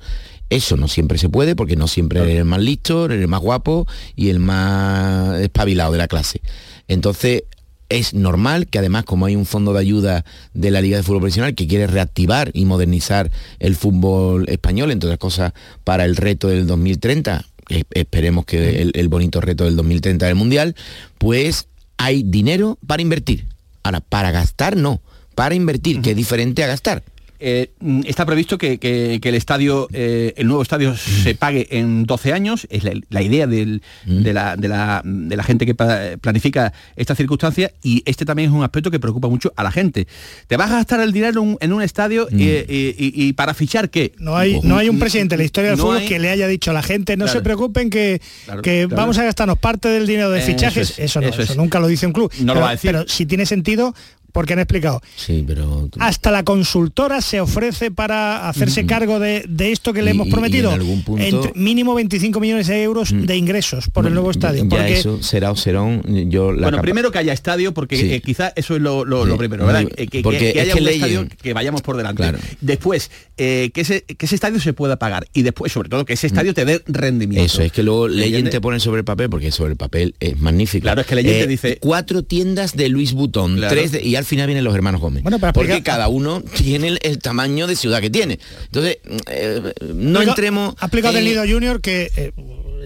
[0.49, 3.41] Eso no siempre se puede porque no siempre eres el más listo, eres el más
[3.41, 6.41] guapo y el más espabilado de la clase.
[6.87, 7.43] Entonces,
[7.89, 11.21] es normal que además como hay un fondo de ayuda de la Liga de Fútbol
[11.21, 15.53] Profesional que quiere reactivar y modernizar el fútbol español, entre otras cosas,
[15.83, 20.35] para el reto del 2030, es- esperemos que el, el bonito reto del 2030 del
[20.35, 20.75] Mundial,
[21.17, 23.47] pues hay dinero para invertir.
[23.83, 25.01] Ahora, para gastar no,
[25.35, 27.03] para invertir, que es diferente a gastar.
[27.47, 31.67] Eh, mm, está previsto que, que- que el estadio, eh, el nuevo estadio se pague
[31.69, 35.67] en 12 años, es la, la idea del- de, la, de la- de la gente
[35.67, 35.75] que
[36.19, 40.07] planifica esta circunstancia y este también es un aspecto que preocupa mucho a la gente.
[40.47, 43.33] ¿Te vas a gastar el dinero en un, en un estadio eh, y, y- y
[43.33, 44.13] para fichar qué?
[44.17, 46.31] No hay, no hay un presidente en la historia del No fútbol hay- que le
[46.31, 47.39] haya dicho a la gente, no Claro.
[47.39, 48.95] se preocupen que, Claro, que claro.
[49.03, 50.89] vamos a gastarnos parte del dinero de Eso fichajes.
[50.91, 51.57] es, eso no, eso eso, es.
[51.59, 52.31] nunca lo dice un club.
[52.41, 52.91] No lo va a decir.
[52.91, 53.93] pero si tiene sentido,
[54.35, 55.01] porque han explicado.
[55.15, 55.87] Sí, pero...
[55.99, 60.27] Hasta la consultora se ofrece para hacerse cargo de, de esto que le Y- hemos
[60.27, 60.73] prometido.
[60.73, 64.63] en algún punto- Entre- mínimo 25 millones de euros de ingresos por el nuevo estadio.
[64.63, 67.95] Ya porque eso será o serón, yo la Bueno, capa- primero que haya estadio, porque
[67.97, 68.11] Sí.
[68.11, 69.37] eh, quizá eso es lo, lo- lo Sí.
[69.39, 69.83] primero, ¿verdad?
[69.95, 71.01] Eh, que, porque que- que es haya que un leyen.
[71.05, 72.23] estadio que vayamos por delante.
[72.23, 72.37] Claro.
[72.59, 75.27] Después, eh, que, ese, que ese estadio se pueda pagar.
[75.33, 77.45] Y después, sobre todo, que ese estadio te dé rendimiento.
[77.45, 80.37] Eso es que luego Leyen te pone sobre el papel, porque sobre el papel es
[80.41, 80.83] magnífico.
[80.83, 83.73] Claro, es que Leyen te dice- Cuatro tiendas de Luis Butón, Claro.
[83.73, 85.23] tres de- y al final vienen los hermanos Gómez.
[85.23, 88.39] Bueno, porque cada uno tiene el, el tamaño de ciudad que tiene.
[88.65, 88.97] Entonces,
[89.29, 90.75] eh, no entremos...
[90.79, 92.31] Ha aplicado en- el Nido Junior que eh,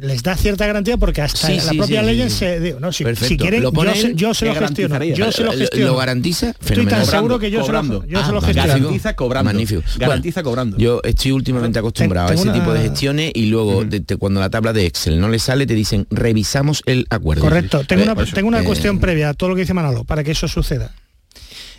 [0.02, 2.94] les da cierta garantía porque hasta Sí, la sí, propia sí, ley se digo, no,
[2.94, 3.28] si, Perfecto.
[3.28, 5.04] si quieren, Lo pone yo, se, él, yo se lo gestiono.
[5.04, 5.88] Yo se lo ¿Lo- gestiono.
[5.88, 6.50] ¿Lo garantiza?
[6.52, 7.94] Estoy tan seguro que yo se Cobrando.
[8.00, 8.68] lo, yo Ah, se lo gestiono.
[8.70, 9.50] Garantiza cobrando.
[9.52, 9.82] Magnífico.
[9.98, 10.78] Garantiza Bueno, cobrando.
[10.78, 14.40] Yo estoy últimamente acostumbrado a ese una- tipo de gestiones y luego de- de- cuando
[14.40, 17.42] la tabla de Excel no le sale te dicen revisamos el acuerdo.
[17.44, 17.84] Correcto.
[17.86, 20.24] Tengo Eh, una, tengo una eh, cuestión previa a todo lo que dice Manolo para
[20.24, 20.94] que eso suceda.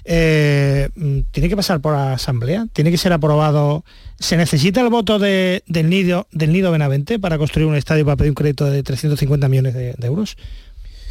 [0.05, 3.85] Eh, mm, tiene que pasar por asamblea, tiene que ser aprobado.
[4.19, 8.17] ¿Se necesita el voto de- del nido del nido Benavente para construir un estadio para
[8.17, 10.37] pedir un crédito de 350 millones de, de euros?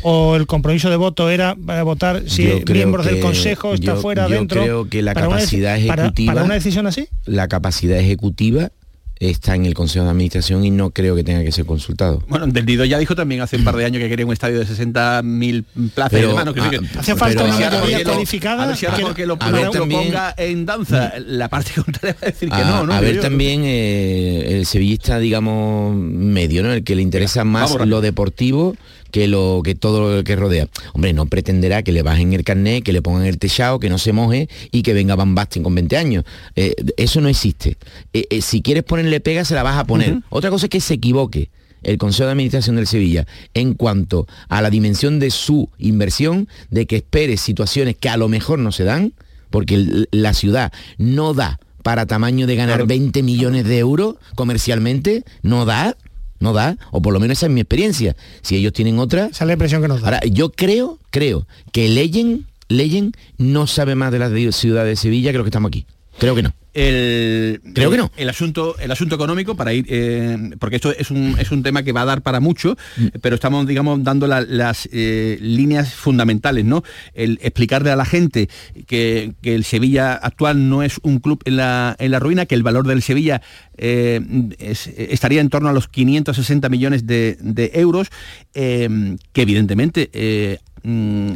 [0.02, 4.02] ¿O el compromiso de voto era para votar si Yo miembros del Consejo está yo-
[4.02, 4.62] fuera yo dentro?
[4.62, 7.10] creo que la una capacidad para- ejecutiva- para una decisión así?
[7.25, 8.71] la capacidad ejecutiva
[9.19, 12.23] está en el Consejo de Administración y no creo que tenga que ser consultado.
[12.29, 14.60] Bueno, Del Nido ya dijo también hace un par de años que quería un estadio
[14.60, 16.53] de 60.000 plazas Pero, y demás, ¿no?
[16.53, 18.63] Que sí que- ah, Hace falta una mayoría cualificada.
[18.63, 22.27] A ver si ahora que- porque lo, también- ponga en danza, la parte contraria va
[22.27, 22.93] a decir que a, no, ¿no?
[22.93, 23.21] a ver yo.
[23.21, 26.71] también eh, el sevillista, digamos, medio, ¿no?
[26.71, 28.75] El que le interesa más lo deportivo
[29.11, 30.67] que lo que todo lo que rodea.
[30.93, 33.97] Hombre, no pretenderá que le bajen el carnet, que le pongan el techado, que no
[33.97, 36.23] se moje y que venga Van Basten con 20 años.
[36.55, 37.77] Eh, eso no existe.
[38.13, 40.19] Eh, eh, si quieres ponerle pega, se la vas a poner.
[40.29, 41.49] Otra cosa es que se equivoque
[41.83, 46.85] el Consejo de Administración del Sevilla en cuanto a la dimensión de su inversión, de
[46.85, 49.13] que espere situaciones que a lo mejor no se dan,
[49.49, 55.65] porque la ciudad no da para tamaño de ganar 20 millones de euros comercialmente, no
[55.65, 55.95] da,
[56.39, 58.15] no da, o por lo menos esa es mi experiencia.
[58.41, 59.28] Si ellos tienen otra...
[59.28, 60.08] Esa es la impresión que nos da.
[60.08, 65.32] Ahora, yo creo, creo que Leyen, Leyen no sabe más de la ciudad de Sevilla
[65.32, 65.86] que los que estamos aquí.
[66.17, 66.54] Creo que no.
[66.73, 68.12] El, Creo que no.
[68.15, 71.84] El asunto, el asunto económico, para ir, eh, porque esto es un, es un tema
[71.84, 72.77] que va a dar para mucho,
[73.21, 76.84] pero estamos, digamos, dando la- las eh, líneas fundamentales, ¿no?
[77.13, 78.49] El explicarle a la gente
[78.88, 82.55] que, que el Sevilla actual no es un club en la, en la ruina, que
[82.55, 83.41] el valor del Sevilla
[83.77, 84.21] eh,
[84.60, 88.08] es- estaría en torno a los 560 millones de, de euros,
[88.53, 91.32] que evidentemente mm,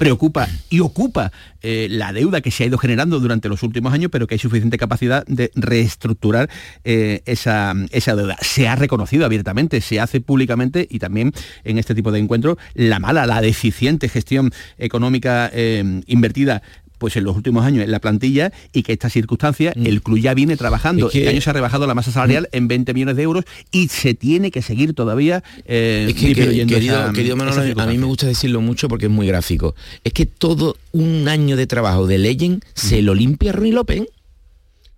[0.00, 4.10] preocupa y ocupa eh, la deuda que se ha ido generando durante los últimos años,
[4.10, 6.48] pero que hay suficiente capacidad de reestructurar
[6.84, 8.38] eh, esa, esa deuda.
[8.40, 11.34] Se ha reconocido abiertamente, se hace públicamente y también
[11.64, 16.62] en este tipo de encuentros la mala, la deficiente gestión económica eh, invertida
[17.00, 20.34] pues en los últimos años en la plantilla y que esta circunstancia el club ya
[20.34, 21.06] viene trabajando.
[21.06, 21.08] Mm.
[21.08, 21.22] Es que- Mm.
[21.22, 24.14] este año se ha rebajado la masa salarial en 20 millones de euros y se
[24.14, 28.26] tiene que seguir todavía eh, Es que, querido, esa- querido Manolo, a mí me gusta
[28.26, 29.74] decirlo mucho porque es muy gráfico.
[30.04, 34.02] Es que todo un año de trabajo de Leyen se lo limpia Rui López.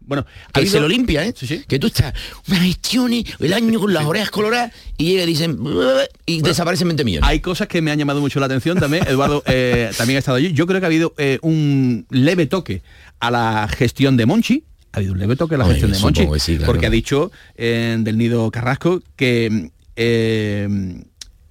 [0.07, 1.35] Bueno, que habido- se lo limpia, ¿eh?
[1.69, 2.13] Que tú estás
[2.49, 5.59] una gestión el año con las orejas coloradas y llega y dicen
[6.27, 7.29] y desaparecen 20 millones.
[7.29, 9.07] Hay cosas que me han llamado mucho la atención también.
[9.07, 10.53] Eduardo eh, también ha estado allí.
[10.53, 12.83] Yo creo que ha habido eh, un leve toque
[13.21, 14.65] a la gestión de Monchi.
[14.93, 16.27] Ha habido un leve toque a la gestión de Monchi.
[16.39, 16.67] sí, claro.
[16.73, 19.71] Porque ha dicho eh, del Nido Carrasco que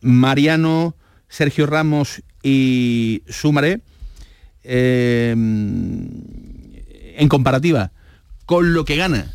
[0.01, 0.95] Mariano,
[1.29, 3.81] Sergio Ramos y Sumaré,
[7.17, 7.91] en comparativa
[8.45, 9.33] con lo que gana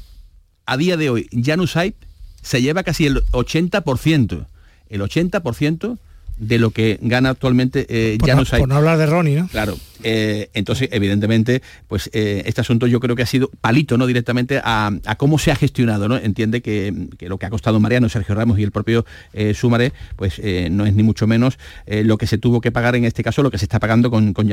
[0.67, 1.95] a día de hoy Janus Aip,
[2.43, 4.47] se lleva casi el 80%.
[4.89, 5.99] El 80%
[6.39, 8.61] de lo que gana actualmente eh, Por, no, Janus Aip.
[8.61, 9.49] por no hablar de Ronnie, ¿no?
[9.49, 14.07] Claro, eh, entonces evidentemente, pues eh, este asunto yo creo que ha sido palito, ¿no?
[14.07, 16.17] Directamente a, a cómo se ha gestionado, ¿no?
[16.17, 19.93] Entiende que, que lo que ha costado Mariano, Sergio Ramos y el propio eh, Sumaré,
[20.17, 23.23] pues eh, no es ni mucho menos lo que se tuvo que pagar en este
[23.23, 24.47] caso, lo que se está pagando con, con.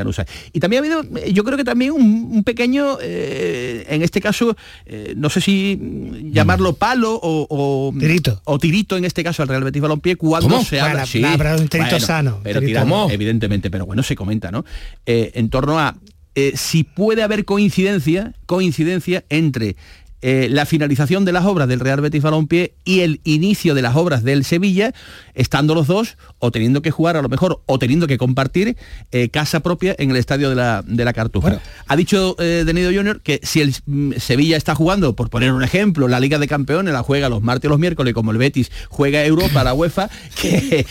[0.53, 4.55] Y también ha habido, yo creo que también un, un pequeño, en este caso,
[5.15, 8.41] no sé si mm, llamarlo palo o, o Tirito.
[8.45, 10.63] o tirito en este caso al Real Betis Balompié cuando ¿Cómo?
[10.65, 12.79] se habla Bueno, pero un tirito sano, pero tirito.
[12.79, 14.65] tiramos, evidentemente pero bueno se comenta no
[15.05, 15.97] Eh, en torno a
[16.35, 19.75] eh, si puede haber coincidencia coincidencia entre
[20.25, 23.97] eh, la finalización de las obras del Real Betis Balompié y el inicio de las
[23.97, 24.93] obras del Sevilla,
[25.35, 28.77] estando los dos o teniendo que jugar a lo mejor o teniendo que compartir
[29.11, 31.59] eh, casa propia en el estadio de la, de la Cartuja.
[31.87, 35.61] Ha dicho eh, Denido Junior que si el mm, Sevilla está jugando, por poner un
[35.61, 38.71] ejemplo, la Liga de Campeones la juega los martes y los miércoles, como el Betis
[38.87, 40.09] juega Europa, la UEFA,
[40.41, 40.85] que,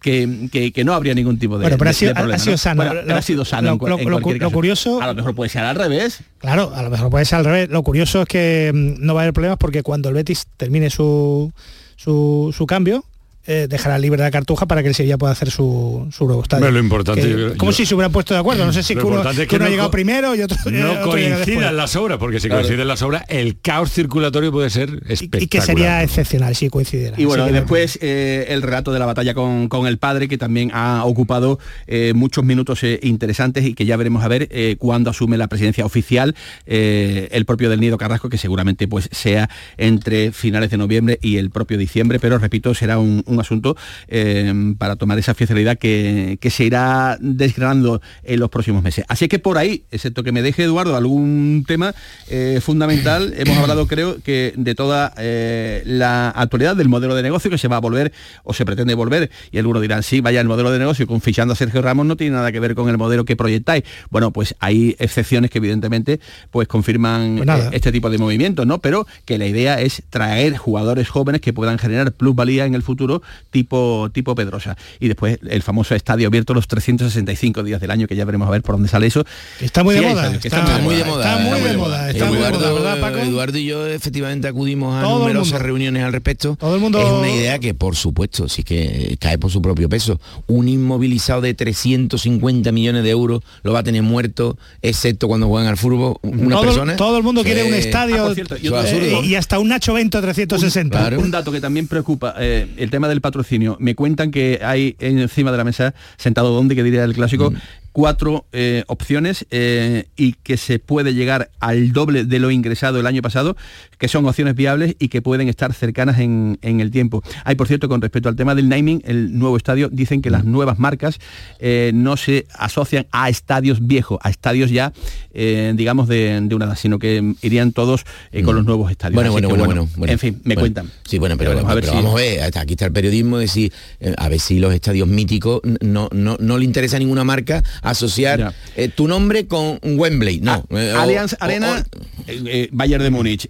[0.00, 2.52] que, que, no habría ningún tipo de, Bueno, pero ha sido, de problema, ha sido
[2.52, 2.58] ¿no?
[2.58, 2.84] sano.
[2.84, 5.74] Bueno, Lo- ha sido sano lo- en, en curioso A lo mejor puede ser al
[5.76, 6.20] revés.
[6.38, 7.68] Claro, a lo mejor puede ser al revés.
[7.70, 8.35] Lo curioso es que
[8.72, 11.52] mm, no va a haber problemas porque cuando el Betis termine su,
[11.96, 13.04] su, su cambio,
[13.46, 16.64] eh, dejará libre la cartuja para que el Sevilla pueda hacer su, su nuevo estadio.
[16.66, 18.64] Hombre, lo importante, Que- yo- como yo- si se hubieran puesto de acuerdo.
[18.66, 21.76] No sé si Lo uno, es que ha llegado primero y otro, No otro coincidan
[21.76, 22.62] las obras, porque si Claro.
[22.62, 25.42] coinciden las obras, el caos circulatorio puede ser espectacular.
[25.42, 27.20] Y que sería excepcional si coincidiera.
[27.20, 30.38] Y bueno, y después eh, el relato de la batalla con, con el padre, que
[30.38, 34.76] también ha ocupado eh, muchos minutos eh, interesantes y que ya veremos a ver eh,
[34.78, 36.34] cuándo asume la presidencia oficial
[36.66, 41.36] eh, el propio del Nido Carrasco, que seguramente pues sea entre finales de noviembre y
[41.38, 43.76] el propio diciembre, pero repito, será un, un asunto
[44.08, 49.04] eh, para tomar esa oficialidad que, que se irá desgranando en los próximos meses.
[49.08, 51.94] Así que por ahí, excepto que me deje Eduardo algún tema
[52.28, 57.50] eh, fundamental, hemos hablado creo que de toda eh, la actualidad del modelo de negocio
[57.50, 58.12] que se va a volver
[58.44, 61.52] o se pretende volver y algunos dirán, sí, vaya, el modelo de negocio con fichando
[61.52, 63.84] a Sergio Ramos no tiene nada que ver con el modelo que proyectáis.
[64.10, 66.20] Bueno, pues hay excepciones que evidentemente
[66.50, 68.80] pues confirman Pues eh, este tipo de movimientos, ¿no?
[68.80, 73.22] Pero que la idea es traer jugadores jóvenes que puedan generar plusvalía en el futuro
[73.50, 74.76] tipo, tipo Pedrosa.
[75.00, 78.50] Y después el famoso estadio abierto los 365 días del año, que ya veremos a
[78.50, 79.24] ver por dónde sale eso.
[79.60, 81.24] Está muy de Sí, moda, estadio, que está muy de moda.
[81.32, 83.18] Está muy de moda, está muy de Eduardo, moda, ¿verdad, Paco?
[83.18, 86.56] Eduardo y yo efectivamente acudimos a Todo numerosas reuniones al respecto.
[86.56, 89.88] Todo el mundo- Es una idea que, por supuesto, sí que cae por su propio
[89.88, 90.20] peso.
[90.46, 95.68] Un inmovilizado de 350 millones de euros lo va a tener muerto, excepto cuando juegan
[95.68, 96.96] al fútbol una todo, persona.
[96.96, 99.24] todo el mundo quiere un estadio Ah, cierto, y eh, otro absurdo.
[99.24, 101.18] y hasta un Nacho Bento 360.
[101.18, 103.76] Un dato que también preocupa, eh, el tema del patrocinio.
[103.80, 107.52] Me cuentan que hay encima de la mesa, sentado donde, que diría el clásico,
[107.96, 113.06] cuatro eh, opciones eh, y que se puede llegar al doble de lo ingresado el
[113.06, 113.56] año pasado,
[113.96, 117.22] que son opciones viables y que pueden estar cercanas en, el tiempo.
[117.44, 120.44] Hay, por cierto, con respecto al tema del naming, el nuevo estadio, dicen que las
[120.44, 120.52] mm.
[120.52, 121.18] nuevas marcas
[121.58, 124.92] eh, no se asocian a estadios viejos, a estadios ya,
[125.32, 128.04] digamos, de, una edad, sino que irían todos
[128.44, 128.66] con los mm.
[128.66, 129.14] nuevos estadios.
[129.14, 130.90] Bueno, bueno, bueno, bueno, En fin, me cuentan.
[131.08, 133.72] Sí, bueno, pero, vamos, a ver, vamos a ver, aquí está el periodismo, decir,
[134.18, 138.52] a ver si los estadios míticos no, no, no le interesa a ninguna marca asociar
[138.76, 140.66] eh, tu nombre con Wembley, no.
[140.70, 141.84] Ah, eh, Allianz Arena,
[142.26, 143.48] eh, Bayern de Múnich,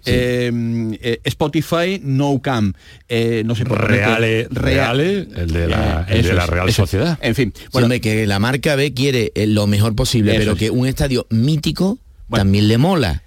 [1.23, 2.73] Spotify, No Cam,
[3.43, 7.17] no sé por Reale, Reale, el de la, de la Real Sociedad.
[7.21, 11.25] En fin, bueno, que la marca B quiere lo mejor posible, pero que un estadio
[11.29, 11.97] mítico
[12.29, 13.23] también le mola.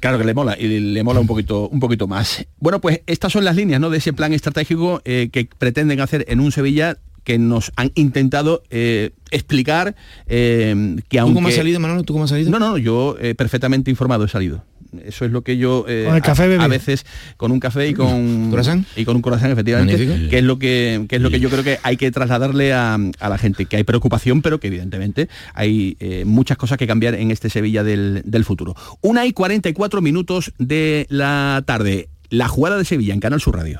[0.00, 3.30] claro que le mola y le mola un poquito un poquito más bueno pues estas
[3.30, 3.90] son las líneas ¿no?
[3.90, 9.10] de ese plan estratégico que pretenden hacer en un Sevilla que nos han intentado eh,
[9.30, 9.94] explicar
[10.26, 11.32] eh, que aunque...
[11.32, 12.02] ¿Tú cómo has salido, Manolo?
[12.02, 12.50] ¿Tú cómo has salido?
[12.50, 14.64] No, no, yo eh, perfectamente informado he salido.
[15.04, 15.86] Eso es lo que yo
[16.24, 17.06] café a, veces
[17.36, 18.86] con un café y con ¿Corazón?
[18.96, 19.96] y con un corazón efectivamente
[20.28, 23.38] que es lo que, es lo que yo creo que hay que trasladarle a, la
[23.38, 27.84] gente que hay preocupación pero que evidentemente hay muchas cosas que cambiar en este Sevilla
[27.84, 33.20] del, del futuro una y 44 minutos de la tarde la jugada de Sevilla en
[33.20, 33.78] Canal Sur Radio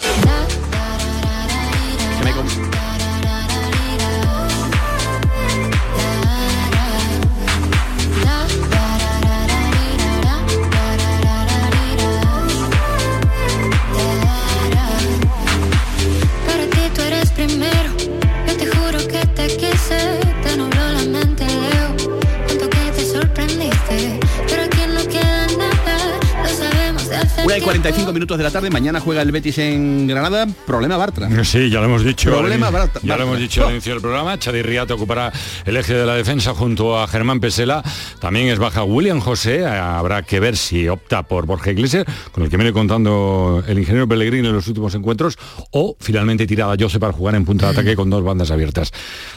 [27.58, 31.28] 45 minutos de la tarde, mañana juega el Betis en Granada, problema Bartra.
[31.44, 32.30] Sí, ya lo hemos dicho.
[32.30, 33.00] Problema Bartra.
[33.02, 35.32] Ya lo hemos dicho al inicio del programa, Chadi Riata ocupará
[35.64, 37.82] el eje de la defensa junto a Germán Pesela,
[38.20, 42.50] también es baja William José, habrá que ver si opta por Borja Iglesias, con el
[42.50, 45.36] que viene contando el ingeniero Pellegrini en los últimos encuentros,
[45.72, 48.92] o finalmente tirada Jose para jugar en punta de ataque con dos bandas abiertas.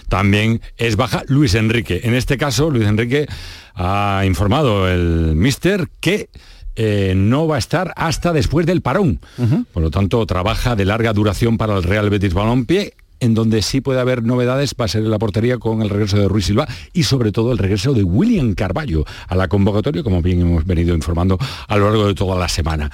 [0.08, 2.02] También es baja Luis Enrique.
[2.04, 3.26] En este caso, Luis Enrique
[3.74, 6.30] ha informado el mister que
[6.76, 9.20] eh, no va a estar hasta después del parón.
[9.74, 13.80] Por lo tanto, trabaja de larga duración para el Real Betis Balompié en donde sí
[13.80, 16.68] puede haber novedades va a ser en la portería con el regreso de Ruiz Silva
[16.92, 20.94] y sobre todo el regreso de William Carballo a la convocatoria, como bien hemos venido
[20.94, 21.38] informando
[21.70, 22.92] a lo largo de toda la semana.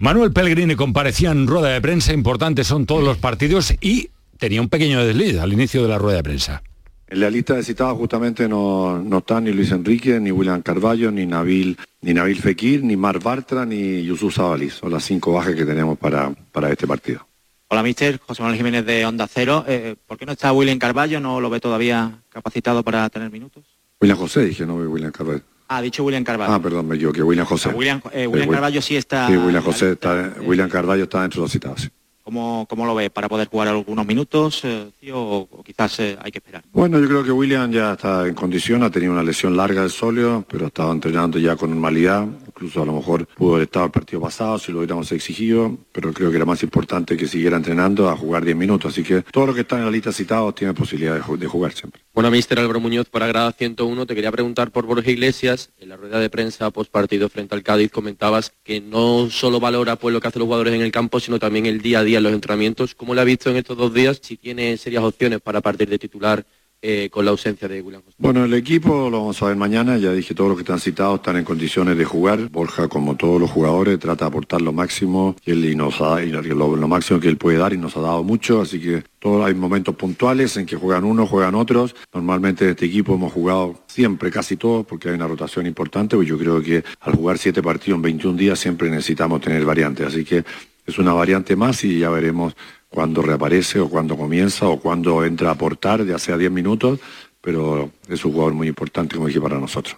[0.00, 4.68] Manuel Pellegrini comparecía en rueda de prensa, importantes son todos los partidos y tenía un
[4.68, 6.62] pequeño desliz al inicio de la rueda de prensa.
[7.10, 11.10] En la lista de citados justamente no, no están ni Luis Enrique, ni William Carballo,
[11.10, 14.74] ni Nabil, ni Nabil Fekir, ni Mar Bartra, ni Yusuf Zabalis.
[14.74, 17.26] Son las cinco bajas que tenemos para, para este partido.
[17.68, 18.18] Hola, mister.
[18.18, 19.64] José Manuel Jiménez de Onda Cero.
[19.66, 21.18] Eh, ¿Por qué no está William Carballo?
[21.18, 23.64] ¿No lo ve todavía capacitado para tener minutos?
[24.02, 25.40] William José, dije, no William Carballo.
[25.68, 26.52] Ah, dicho William Carballo.
[26.52, 27.22] Ah, perdón, me equivoqué.
[27.22, 27.70] William José.
[27.70, 29.28] William, eh, William eh, Carballo sí está...
[29.28, 30.34] Sí, William José está...
[30.42, 31.90] William Carballo está dentro de los citados,
[32.28, 33.08] ¿Cómo, ¿Cómo, lo ve?
[33.08, 36.62] ¿Para poder jugar algunos minutos eh, o, quizás eh, hay que esperar?
[36.72, 39.88] Bueno, yo creo que William ya está en condición, ha tenido una lesión larga del
[39.88, 42.26] sóleo, pero ha estado entrenando ya con normalidad.
[42.46, 46.12] Incluso a lo mejor pudo haber estado el partido pasado si lo hubiéramos exigido, pero
[46.12, 48.92] creo que era más importante que siguiera entrenando a jugar 10 minutos.
[48.92, 52.02] Así que todo lo que está en la lista citado tiene posibilidad de, jugar siempre.
[52.12, 55.70] Bueno, mister Álvaro Muñoz, para grada 101, te quería preguntar por Borja Iglesias.
[55.78, 59.96] En la rueda de prensa post partido frente al Cádiz comentabas que no solo valora
[59.96, 62.17] pues, lo que hacen los jugadores en el campo, sino también el día a día
[62.18, 62.94] en los entrenamientos.
[62.94, 64.20] ¿Cómo lo ha visto en estos dos días?
[64.22, 66.44] Si tiene serias opciones para partir de titular
[66.80, 68.14] eh, con la ausencia de William José.
[68.18, 71.16] Bueno, el equipo lo vamos a ver mañana, ya dije, todos los que están citados
[71.16, 72.50] están en condiciones de jugar.
[72.50, 76.86] Borja, como todos los jugadores, trata de aportar lo máximo y, él, nos ha, lo,
[76.86, 79.96] máximo que él puede dar y nos ha dado mucho, así que todos hay momentos
[79.96, 81.96] puntuales en que juegan unos, juegan otros.
[82.14, 86.28] Normalmente en este equipo hemos jugado siempre, casi todos, porque hay una rotación importante, pues
[86.28, 90.24] yo creo que al jugar siete partidos en 21 días siempre necesitamos tener variantes, así
[90.24, 90.44] que
[90.88, 92.54] es una variante más y ya veremos
[92.88, 96.98] cuando reaparece o cuando comienza o cuando entra a aportar, ya sea 10 minutos,
[97.42, 99.96] pero es un jugador muy importante, como dije, para nosotros.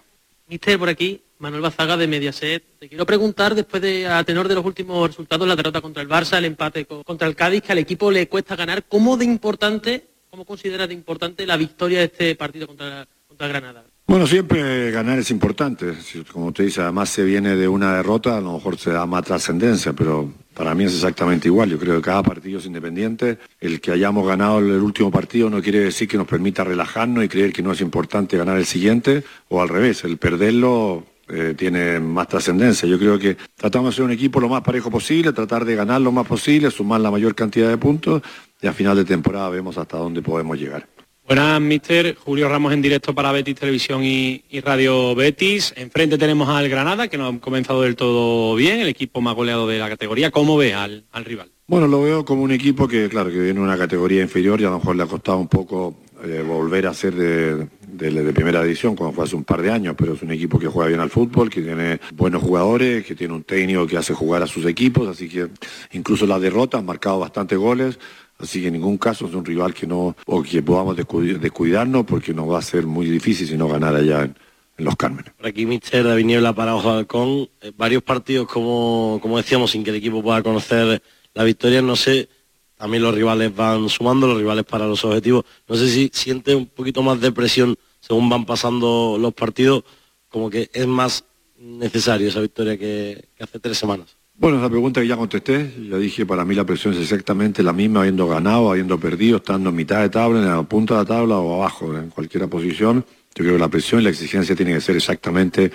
[0.49, 2.61] Mister, por aquí, Manuel Bazaga de Mediaset.
[2.77, 6.09] Te quiero preguntar, después de, a tenor de los últimos resultados, la derrota contra el
[6.09, 10.07] Barça, el empate contra el Cádiz, que al equipo le cuesta ganar, ¿cómo de importante,
[10.29, 13.85] cómo considera de importante la victoria de este partido contra, contra Granada?
[14.11, 15.93] Bueno, siempre ganar es importante.
[16.33, 19.23] Como usted dice, además se viene de una derrota, a lo mejor se da más
[19.23, 21.69] trascendencia, pero para mí es exactamente igual.
[21.69, 23.37] Yo creo que cada partido es independiente.
[23.61, 27.29] El que hayamos ganado el último partido no quiere decir que nos permita relajarnos y
[27.29, 32.01] creer que no es importante ganar el siguiente, o al revés, el perderlo eh, tiene
[32.01, 32.89] más trascendencia.
[32.89, 36.01] Yo creo que tratamos de ser un equipo lo más parejo posible, tratar de ganar
[36.01, 38.21] lo más posible, sumar la mayor cantidad de puntos
[38.61, 40.85] y a final de temporada vemos hasta dónde podemos llegar.
[41.31, 42.17] Buenas, mister.
[42.25, 45.73] Julio Ramos en directo para Betis Televisión y, Radio Betis.
[45.77, 49.65] Enfrente tenemos al Granada, que no ha comenzado del todo bien, el equipo más goleado
[49.65, 50.29] de la categoría.
[50.29, 51.49] ¿Cómo ve al, al rival?
[51.67, 54.65] Bueno, lo veo como un equipo que, claro, que viene de una categoría inferior y
[54.65, 57.55] a lo mejor le ha costado un poco eh, volver a ser de,
[57.87, 60.59] de- de primera división, como fue hace un par de años, pero es un equipo
[60.59, 64.13] que juega bien al fútbol, que tiene buenos jugadores, que tiene un técnico que hace
[64.13, 65.47] jugar a sus equipos, así que
[65.93, 67.97] incluso las derrotas han marcado bastantes goles.
[68.41, 72.05] Así que en ningún caso es un rival que no, o que podamos descu- descuidarnos
[72.05, 74.35] porque nos va a ser muy difícil si no ganar allá en,
[74.77, 75.31] Los Cármenes.
[75.37, 77.49] Por aquí, Mister Niebla para Ojo de Halcón.
[77.61, 81.01] Eh, varios partidos, como, como decíamos, sin que el equipo pueda conocer
[81.35, 81.83] la victoria.
[81.83, 82.29] No sé,
[82.77, 85.45] también los rivales van sumando, los rivales para los objetivos.
[85.67, 89.83] No sé si siente un poquito más de presión según van pasando los partidos,
[90.29, 91.23] como que es más
[91.59, 94.17] necesario esa victoria que hace tres semanas.
[94.41, 97.73] Bueno, esa pregunta que ya contesté, ya dije, para mí la presión es exactamente la
[97.73, 101.05] misma, habiendo ganado, habiendo perdido, estando en mitad de tabla, en la punta de la
[101.05, 103.05] tabla o abajo, en cualquier posición.
[103.35, 105.71] Yo creo que la presión y la exigencia tienen que ser exactamente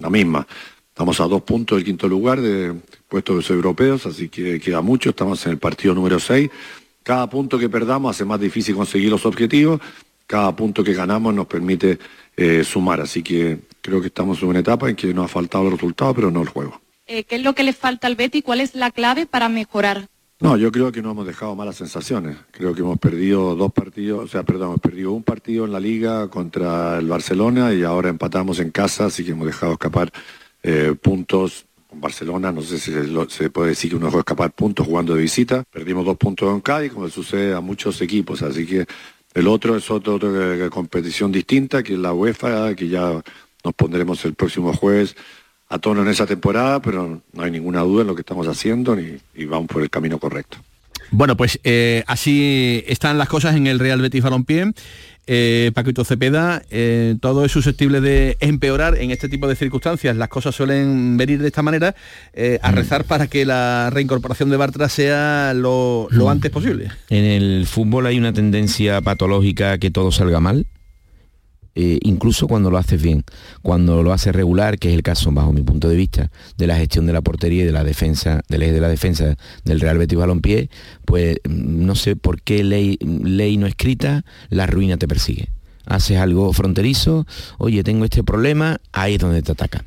[0.00, 0.44] la misma.
[0.88, 2.74] Estamos a dos puntos del quinto lugar de
[3.08, 6.50] puestos europeos, así que queda mucho, estamos en el partido número 6.
[7.04, 9.80] Cada punto que perdamos hace más difícil conseguir los objetivos,
[10.26, 12.00] cada punto que ganamos nos permite
[12.36, 15.66] eh, sumar, así que creo que estamos en una etapa en que nos ha faltado
[15.66, 16.80] el resultado, pero no el juego.
[17.12, 18.40] Eh, ¿Qué es lo que le falta al Betty?
[18.40, 20.06] ¿Cuál es la clave para mejorar?
[20.38, 22.36] No, yo creo que no hemos dejado malas sensaciones.
[22.52, 25.80] Creo que hemos perdido dos partidos, o sea, perdón, hemos perdido un partido en la
[25.80, 30.12] liga contra el Barcelona y ahora empatamos en casa, así que hemos dejado escapar
[30.62, 32.52] eh, puntos con Barcelona.
[32.52, 35.64] No sé si se, puede decir que uno dejó escapar puntos jugando de visita.
[35.68, 38.86] Perdimos dos puntos en Cádiz, como sucede a muchos equipos, así que
[39.34, 43.20] el otro es otro, otra eh, competición distinta, que es la UEFA, que ya
[43.64, 45.16] nos pondremos el próximo jueves
[45.70, 48.94] a tono en esa temporada, pero no hay ninguna duda en lo que estamos haciendo
[48.96, 50.58] ni- y vamos por el camino correcto.
[51.12, 54.72] Bueno, pues eh, así están las cosas en el Real Betis Balompié.
[55.32, 60.16] Eh, Paquito Cepeda, eh, todo es susceptible de empeorar en este tipo de circunstancias.
[60.16, 61.94] Las cosas suelen venir de esta manera,
[62.32, 66.88] eh, a rezar para que la reincorporación de Bartra sea lo, lo antes posible.
[67.10, 70.66] En el fútbol hay una tendencia patológica a que todo salga mal,
[71.74, 73.24] eh, incluso cuando lo haces bien.
[73.62, 76.76] Cuando lo haces regular, que es el caso, bajo mi punto de vista, de la
[76.76, 80.18] gestión de la portería y de la defensa, del de la defensa del Real Betis
[80.18, 80.70] Balompié,
[81.04, 85.48] pues mm, no sé por qué ley, ley no escrita, la ruina te persigue.
[85.86, 87.26] Haces algo fronterizo,
[87.58, 89.84] oye, tengo este problema, ahí es donde te ataca.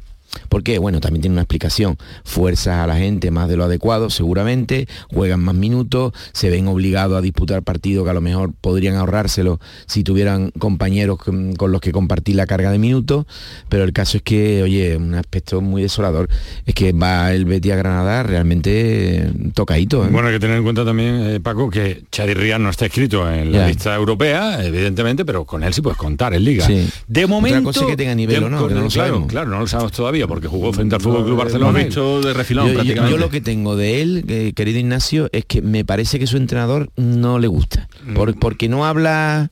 [0.49, 0.77] ¿Por qué?
[0.79, 1.97] Bueno, también tiene una explicación.
[2.23, 7.17] Fuerzas a la gente más de lo adecuado, seguramente, juegan más minutos, se ven obligados
[7.17, 11.81] a disputar partidos que a lo mejor podrían ahorrárselo si tuvieran compañeros con, con los
[11.81, 13.25] que compartir la carga de minutos,
[13.69, 16.29] pero el caso es que, oye, un aspecto muy desolador,
[16.65, 20.05] es que va el Betis a Granada realmente eh, tocadito.
[20.05, 20.09] ¿eh?
[20.11, 23.51] Bueno, hay que tener en cuenta también, eh, Paco, que Chadi no está escrito en
[23.51, 23.67] la Ya.
[23.67, 26.65] lista europea, evidentemente, pero con él sí puedes contar en Liga.
[26.65, 26.87] Sí.
[27.07, 27.63] De Otra momento...
[27.63, 29.29] cosa es que tenga nivel de- o no, que no lo claro, sabemos.
[29.29, 31.79] claro, no lo sabemos todavía, porque jugó frente al Fútbol Club Lo Barcelona.
[31.79, 33.11] visto de refilón Yo- yo- prácticamente.
[33.11, 36.37] Yo, lo que tengo de él, eh, querido Ignacio, es que me parece que su
[36.37, 37.87] entrenador no le gusta.
[38.05, 38.13] Mm.
[38.13, 39.51] Por- porque no habla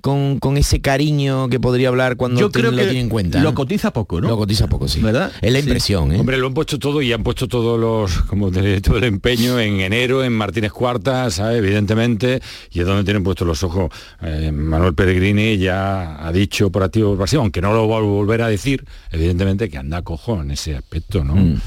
[0.00, 3.40] con, con ese cariño que podría hablar cuando Yo creo lo que tiene en cuenta.
[3.40, 4.28] lo cotiza poco, ¿no?
[4.28, 5.00] Lo cotiza poco, sí.
[5.00, 5.32] ¿Verdad?
[5.40, 5.64] Es la Sí.
[5.66, 6.20] impresión, ¿eh?
[6.20, 9.58] Hombre, lo han puesto todo y han puesto todos los, como diré, todo el empeño
[9.60, 11.58] en enero, en Martínez Cuarta, ¿sabes?
[11.58, 12.40] Evidentemente,
[12.70, 13.90] y es donde tienen puestos los ojos.
[14.22, 18.00] Eh, Manuel Pellegrini ya ha dicho por activo por pasivo, aunque no lo va a
[18.00, 21.34] volver a decir, evidentemente que anda cojo en ese aspecto, ¿no?
[21.36, 21.60] Mm.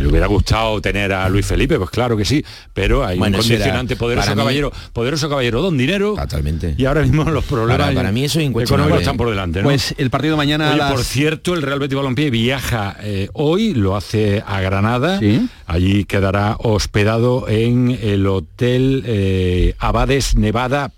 [0.00, 3.42] Le hubiera gustado tener a Luis Felipe, pues claro que sí, pero hay Bueno, un
[3.42, 6.14] condicionante poderoso mí- caballero, poderoso caballero, don dinero.
[6.16, 6.74] Totalmente.
[6.76, 9.64] Y ahora mismo los problemas Para- para mí eso es económicos están por delante, ¿no?
[9.64, 12.96] Pues el partido de mañana a Oye, las- por cierto, el Real Betis Balompié viaja
[13.02, 15.20] eh, hoy, lo hace a Granada.
[15.66, 20.90] Allí quedará hospedado en el Hotel eh, Abades Nevada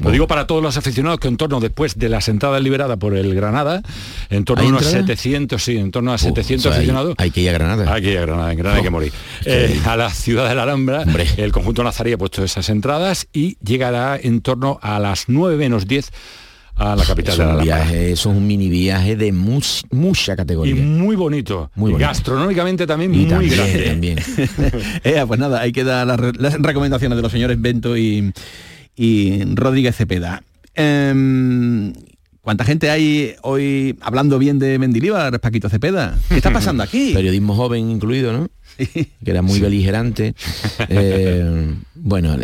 [0.00, 3.16] Lo digo para todos los aficionados que en torno después de las entradas liberadas por
[3.16, 3.82] el Granada,
[4.30, 5.06] en torno a ¿Hay unos entrada?
[5.06, 7.14] 700, sí, en torno a 700 o sea, aficionados.
[7.18, 7.92] hay que ir a Granada.
[7.92, 9.12] Hay que ir a Granada, en Granada hay que morir.
[9.44, 11.04] Eh, a la ciudad de la Alhambra,
[11.36, 15.86] el conjunto nazarí ha puesto esas entradas y llegará en torno a las 9 menos
[15.88, 16.10] 10
[16.74, 19.84] a la capital Eso de la un viaje, eso es un mini viaje de mus-
[19.90, 20.74] mucha Y categoría.
[20.82, 21.70] muy bonito.
[21.74, 22.08] Muy Y bonito.
[22.08, 23.84] gastronómicamente también Y muy también, grande.
[23.84, 24.18] también.
[25.04, 28.32] Eh, pues nada, hay que dar las, las recomendaciones de los señores Bento y,
[28.96, 30.42] y Rodríguez Cepeda.
[30.74, 31.92] Em,
[32.40, 36.18] ¿Cuánta gente hay hoy hablando bien de Mendilibar, Paquito Cepeda?
[36.28, 37.12] ¿Qué está pasando aquí?
[37.14, 38.48] Periodismo joven incluido, ¿no?
[38.76, 40.34] Que era muy beligerante.
[40.88, 42.36] Eh, bueno,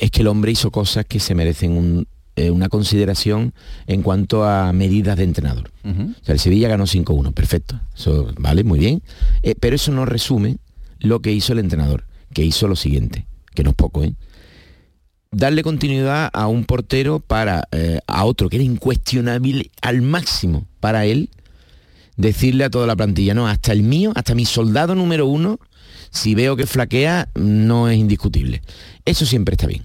[0.00, 2.06] es que el hombre hizo cosas que se merecen un-
[2.36, 3.52] eh, una consideración
[3.88, 5.70] en cuanto a medidas de entrenador.
[5.84, 7.80] O sea, el Sevilla ganó 5-1, perfecto.
[7.94, 9.02] Eso vale, muy bien.
[9.42, 10.58] Eh, pero eso no resume
[11.00, 14.14] lo que hizo el entrenador, que hizo lo siguiente, que no es poco, ¿eh?
[15.32, 21.06] Darle continuidad a un portero para eh, a otro que era incuestionable al máximo para
[21.06, 21.30] él,
[22.16, 25.60] decirle a toda la plantilla, no, hasta el mío, hasta mi soldado número uno,
[26.10, 28.62] si veo que flaquea, no es indiscutible.
[29.04, 29.84] Eso siempre está bien.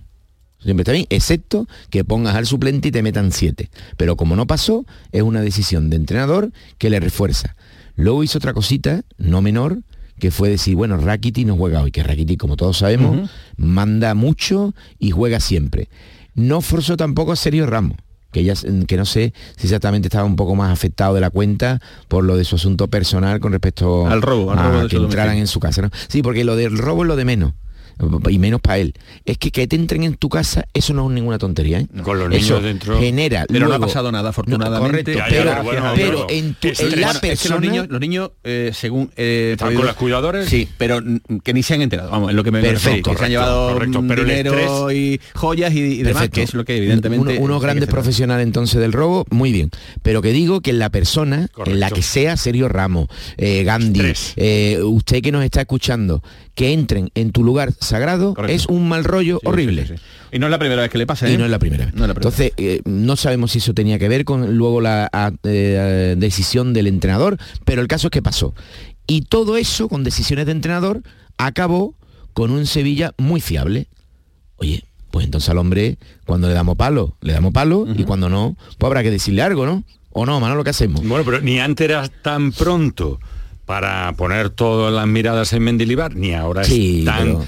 [0.63, 3.69] Siempre está bien, excepto que pongas al suplente y te metan siete.
[3.97, 7.55] Pero como no pasó, es una decisión de entrenador que le refuerza.
[7.95, 9.77] Luego hizo otra cosita, no menor,
[10.19, 14.73] que fue decir, bueno, Rakiti no juega hoy, que Rakiti, como todos sabemos, manda mucho
[14.99, 15.89] y juega siempre.
[16.33, 17.97] No forzó tampoco a Sergio Ramos,
[18.31, 18.53] que, ya,
[18.87, 22.37] que no sé si exactamente estaba un poco más afectado de la cuenta por lo
[22.37, 25.59] de su asunto personal con respecto al robo, al a robo que entraran en su
[25.59, 25.81] casa.
[25.81, 25.89] ¿no?
[26.07, 27.53] Sí, porque lo del robo es lo de menos
[28.29, 28.93] y menos para él.
[29.25, 31.79] Es que que te entren en tu casa, eso no es ninguna tontería.
[31.79, 31.87] ¿eh?
[32.03, 32.99] Con los Eso niños dentro.
[32.99, 33.45] genera.
[33.47, 35.13] Pero no ha pasado nada, afortunadamente.
[35.13, 37.55] correcto, pero, bueno, en, tu- en la bueno, es que persona...
[37.55, 40.49] los niños, los niños eh, según eh, ¿Están podido- con los cuidadores?
[40.49, 40.99] Sí, pero
[41.43, 42.11] que ni se han enterado.
[42.11, 45.79] Vamos, es lo que me Perfecto, se han llevado correcto, pero dinero y joyas y,
[45.79, 49.51] y demás, que es lo que evidentemente Uno- unos grandes profesionales entonces del robo, muy
[49.51, 49.69] bien.
[50.01, 54.13] Pero que digo que en la persona, en la que sea Sergio Ramos, eh, Gandhi,
[54.35, 56.21] eh, usted que nos está escuchando,
[56.55, 59.95] que entren en tu lugar sagrado, es un mal rollo horrible.
[60.31, 61.37] Y no es la primera vez que le pasa, Y ¿eh?
[61.37, 61.85] no es la primera.
[61.95, 66.73] Entonces, eh, no sabemos si eso tenía que ver con luego la a- eh, decisión
[66.73, 68.53] del entrenador, pero el caso es que pasó.
[69.07, 71.03] Y todo eso, con decisiones de entrenador,
[71.37, 71.95] acabó
[72.33, 73.87] con un Sevilla muy fiable.
[74.57, 78.57] Oye, pues entonces al hombre, cuando le damos palo, le damos palo, y cuando no,
[78.77, 79.83] pues habrá que decirle algo, ¿no?
[80.11, 81.05] O no, Manolo, ¿qué hacemos?
[81.07, 83.19] Bueno, pero ni antes era tan pronto
[83.65, 87.23] para poner todas las miradas en Mendilibar, ni ahora Sí, es tan...
[87.23, 87.45] pero-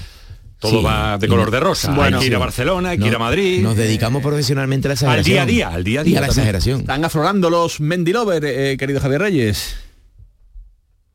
[0.60, 0.84] Todo sí.
[0.84, 1.94] va de color de rosa.
[1.94, 2.38] Bueno, hay que ir a.
[2.38, 3.62] Barcelona, hay que No- ir a Madrid.
[3.62, 5.34] Nos dedicamos profesionalmente a la Al exageración.
[5.34, 6.18] día a día, al día a Y día.
[6.18, 6.40] a la también.
[6.42, 6.80] exageración.
[6.80, 9.76] Están aflorando los Mendilover, eh, querido Javier Reyes.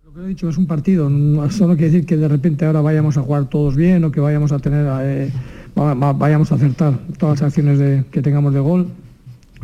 [0.05, 1.07] Lo que he dicho es un partido,
[1.45, 4.19] eso no quiere decir que de repente ahora vayamos a jugar todos bien o que
[4.19, 5.31] vayamos a tener, eh,
[5.77, 8.87] va- va- vayamos a acertar todas las acciones de- que tengamos de gol.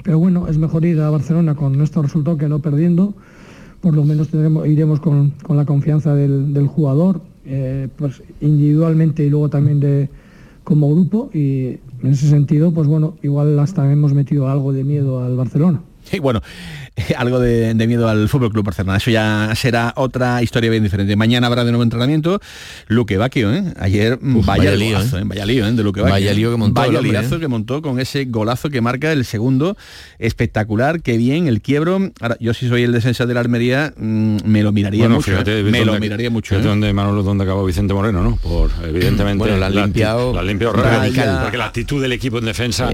[0.03, 3.13] Pero bueno, es mejor ir a Barcelona con estos resultados que no perdiendo.
[3.81, 9.25] Por lo menos tendremos, iremos con, con la confianza del, del jugador, eh, pues individualmente
[9.25, 10.09] y luego también de,
[10.63, 11.29] como grupo.
[11.33, 15.81] Y en ese sentido, pues bueno, igual hasta hemos metido algo de miedo al Barcelona.
[16.19, 16.41] Y bueno,
[17.17, 18.97] algo de, de miedo al Fútbol Club Barcelona.
[18.97, 21.15] Eso ya será otra historia bien diferente.
[21.15, 22.39] Mañana habrá de nuevo entrenamiento.
[22.87, 23.63] Luque Bacchio, ¿eh?
[23.79, 25.21] Ayer mm, Uf, vaya, vaya lío, golazo, ¿eh?
[25.21, 25.25] ¿eh?
[25.25, 25.71] Vaya lío, ¿eh?
[25.71, 26.13] De Luque Bacchio.
[26.13, 27.39] Vaya lío que montó Vaya hombre, liazo ¿eh?
[27.39, 29.77] que montó con ese golazo que marca el segundo.
[30.17, 32.11] Espectacular, qué bien, el quiebro.
[32.19, 35.31] Ahora, yo si soy el defensa de la Almería, mm, me lo miraría Bueno, mucho.
[35.31, 35.63] fíjate, ¿eh?
[35.63, 36.55] Me lo miraría mucho.
[36.55, 36.61] ¿eh?
[36.61, 38.35] dónde Manolo donde acabó Vicente Moreno, ¿no?
[38.37, 41.39] Por evidentemente Bueno, la han limpiado la han limpiado radical.
[41.43, 42.89] Porque la actitud del equipo en defensa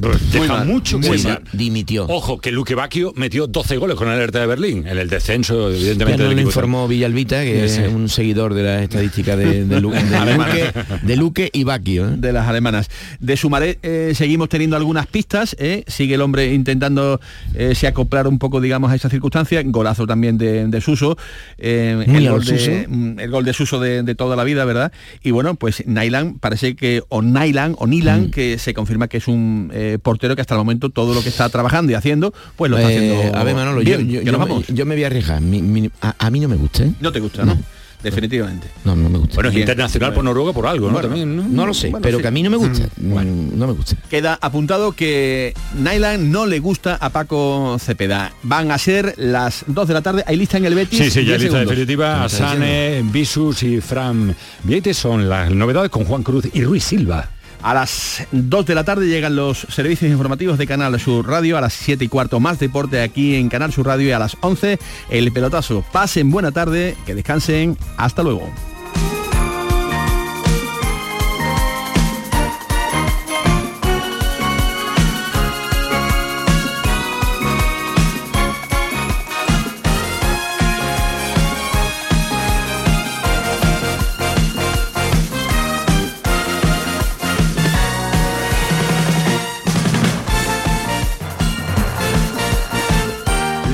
[0.00, 1.18] pues, deja mal, mucho que.
[1.52, 2.06] Dimitió.
[2.06, 5.70] Ojo, que Luque Bacchio metió 12 goles con el Alerta de Berlín en el descenso,
[5.70, 6.34] evidentemente.
[6.34, 7.82] Ya informó Villalbita, que Sí.
[7.82, 10.00] es un seguidor de la estadística de, de, Lu- de
[10.36, 12.08] Luque, de Luque y Baquio.
[12.08, 12.14] ¿eh?
[12.16, 12.90] de las alemanas.
[13.20, 15.84] De Sumaré eh, seguimos teniendo algunas pistas, ¿eh?
[15.86, 17.20] sigue el hombre intentando
[17.54, 21.16] eh, se acoplar un poco, digamos, a esa circunstancia, golazo también de, de Suso,
[21.58, 22.70] eh, el, gol lo de, Suso.
[22.88, 24.90] mm, el gol de Suso de, de toda la vida, ¿verdad?
[25.22, 28.30] Y bueno, pues Nailan parece que, o Nailan, o Nilan, Mm.
[28.32, 31.28] que se confirma que es un eh, portero que hasta el momento todo lo que
[31.28, 34.32] está trabajando y haciendo, pues lo está Eh, haciendo a ver, Manolo, bien, yo, yo-
[34.32, 34.66] nos me, vamos.
[34.68, 35.40] yo me voy a arriesgar.
[35.40, 36.92] Mi- mi- a, a mí no me gusta, ¿eh?
[37.00, 37.56] No te gusta, ¿no?
[38.02, 38.68] Definitivamente.
[38.84, 39.34] No, no me gusta.
[39.34, 40.92] Bueno, es internacional por Noruega por algo, ¿no?
[40.92, 41.42] Bueno, También, ¿no?
[41.48, 42.22] No lo sé, Bueno, pero sí.
[42.22, 42.88] que a mí no me gusta.
[42.96, 43.96] Mm, No me gusta.
[44.08, 48.32] Queda apuntado que Nylan no le gusta a Paco Cepeda.
[48.44, 50.22] Van a ser las 2 de la tarde.
[50.28, 50.96] Hay lista en el Betis.
[50.96, 51.70] Sí, sí, ya 10 lista segundos.
[51.70, 52.22] definitiva.
[52.24, 54.32] Asane, Visus y Fran
[54.62, 57.28] Vietes son las novedades con Juan Cruz y Ruiz Silva.
[57.62, 61.58] A las 2 de la tarde llegan los servicios informativos de Canal Sur Radio.
[61.58, 64.08] A las 7 y cuarto más deporte aquí en Canal Sur Radio.
[64.08, 64.78] Y a las 11
[65.10, 65.84] el pelotazo.
[65.92, 67.76] Pasen buena tarde, que descansen.
[67.96, 68.52] Hasta luego.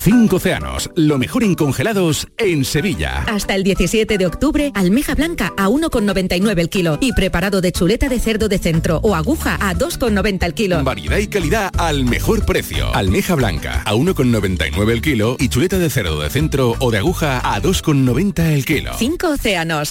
[0.00, 3.24] Cinco océanos, lo mejor en congelados en Sevilla.
[3.26, 8.08] Hasta el 17 de octubre, almeja blanca a 1,99 el kilo y preparado de chuleta
[8.08, 10.84] de cerdo de centro o aguja a 2,90 el kilo.
[10.84, 12.94] Variedad y calidad al mejor precio.
[12.94, 17.40] Almeja blanca a 1,99 el kilo y chuleta de cerdo de centro o de aguja
[17.42, 18.92] a 2,90 el kilo.
[18.96, 19.90] Cinco océanos.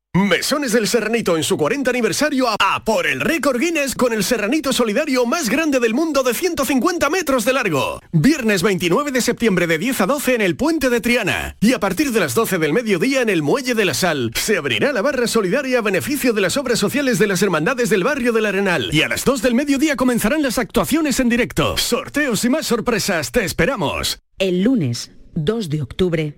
[0.13, 4.73] Mesones del Serranito en su 40 aniversario a, por el récord Guinness con el Serranito
[4.73, 8.01] solidario más grande del mundo de 150 metros de largo.
[8.11, 11.55] Viernes 29 de septiembre de 10 a 12 en el Puente de Triana.
[11.61, 14.57] Y a partir de las 12 del mediodía en el Muelle de la Sal se
[14.57, 18.33] abrirá la barra solidaria a beneficio de las obras sociales de las hermandades del barrio
[18.33, 18.93] del Arenal.
[18.93, 21.77] Y a las 2 del mediodía comenzarán las actuaciones en directo.
[21.77, 24.21] Sorteos y más sorpresas, te esperamos.
[24.39, 26.37] El lunes 2 de octubre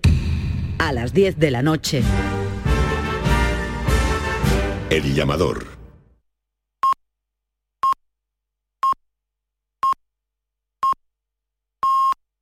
[0.78, 2.04] a las 10 de la noche.
[4.94, 5.73] El llamador.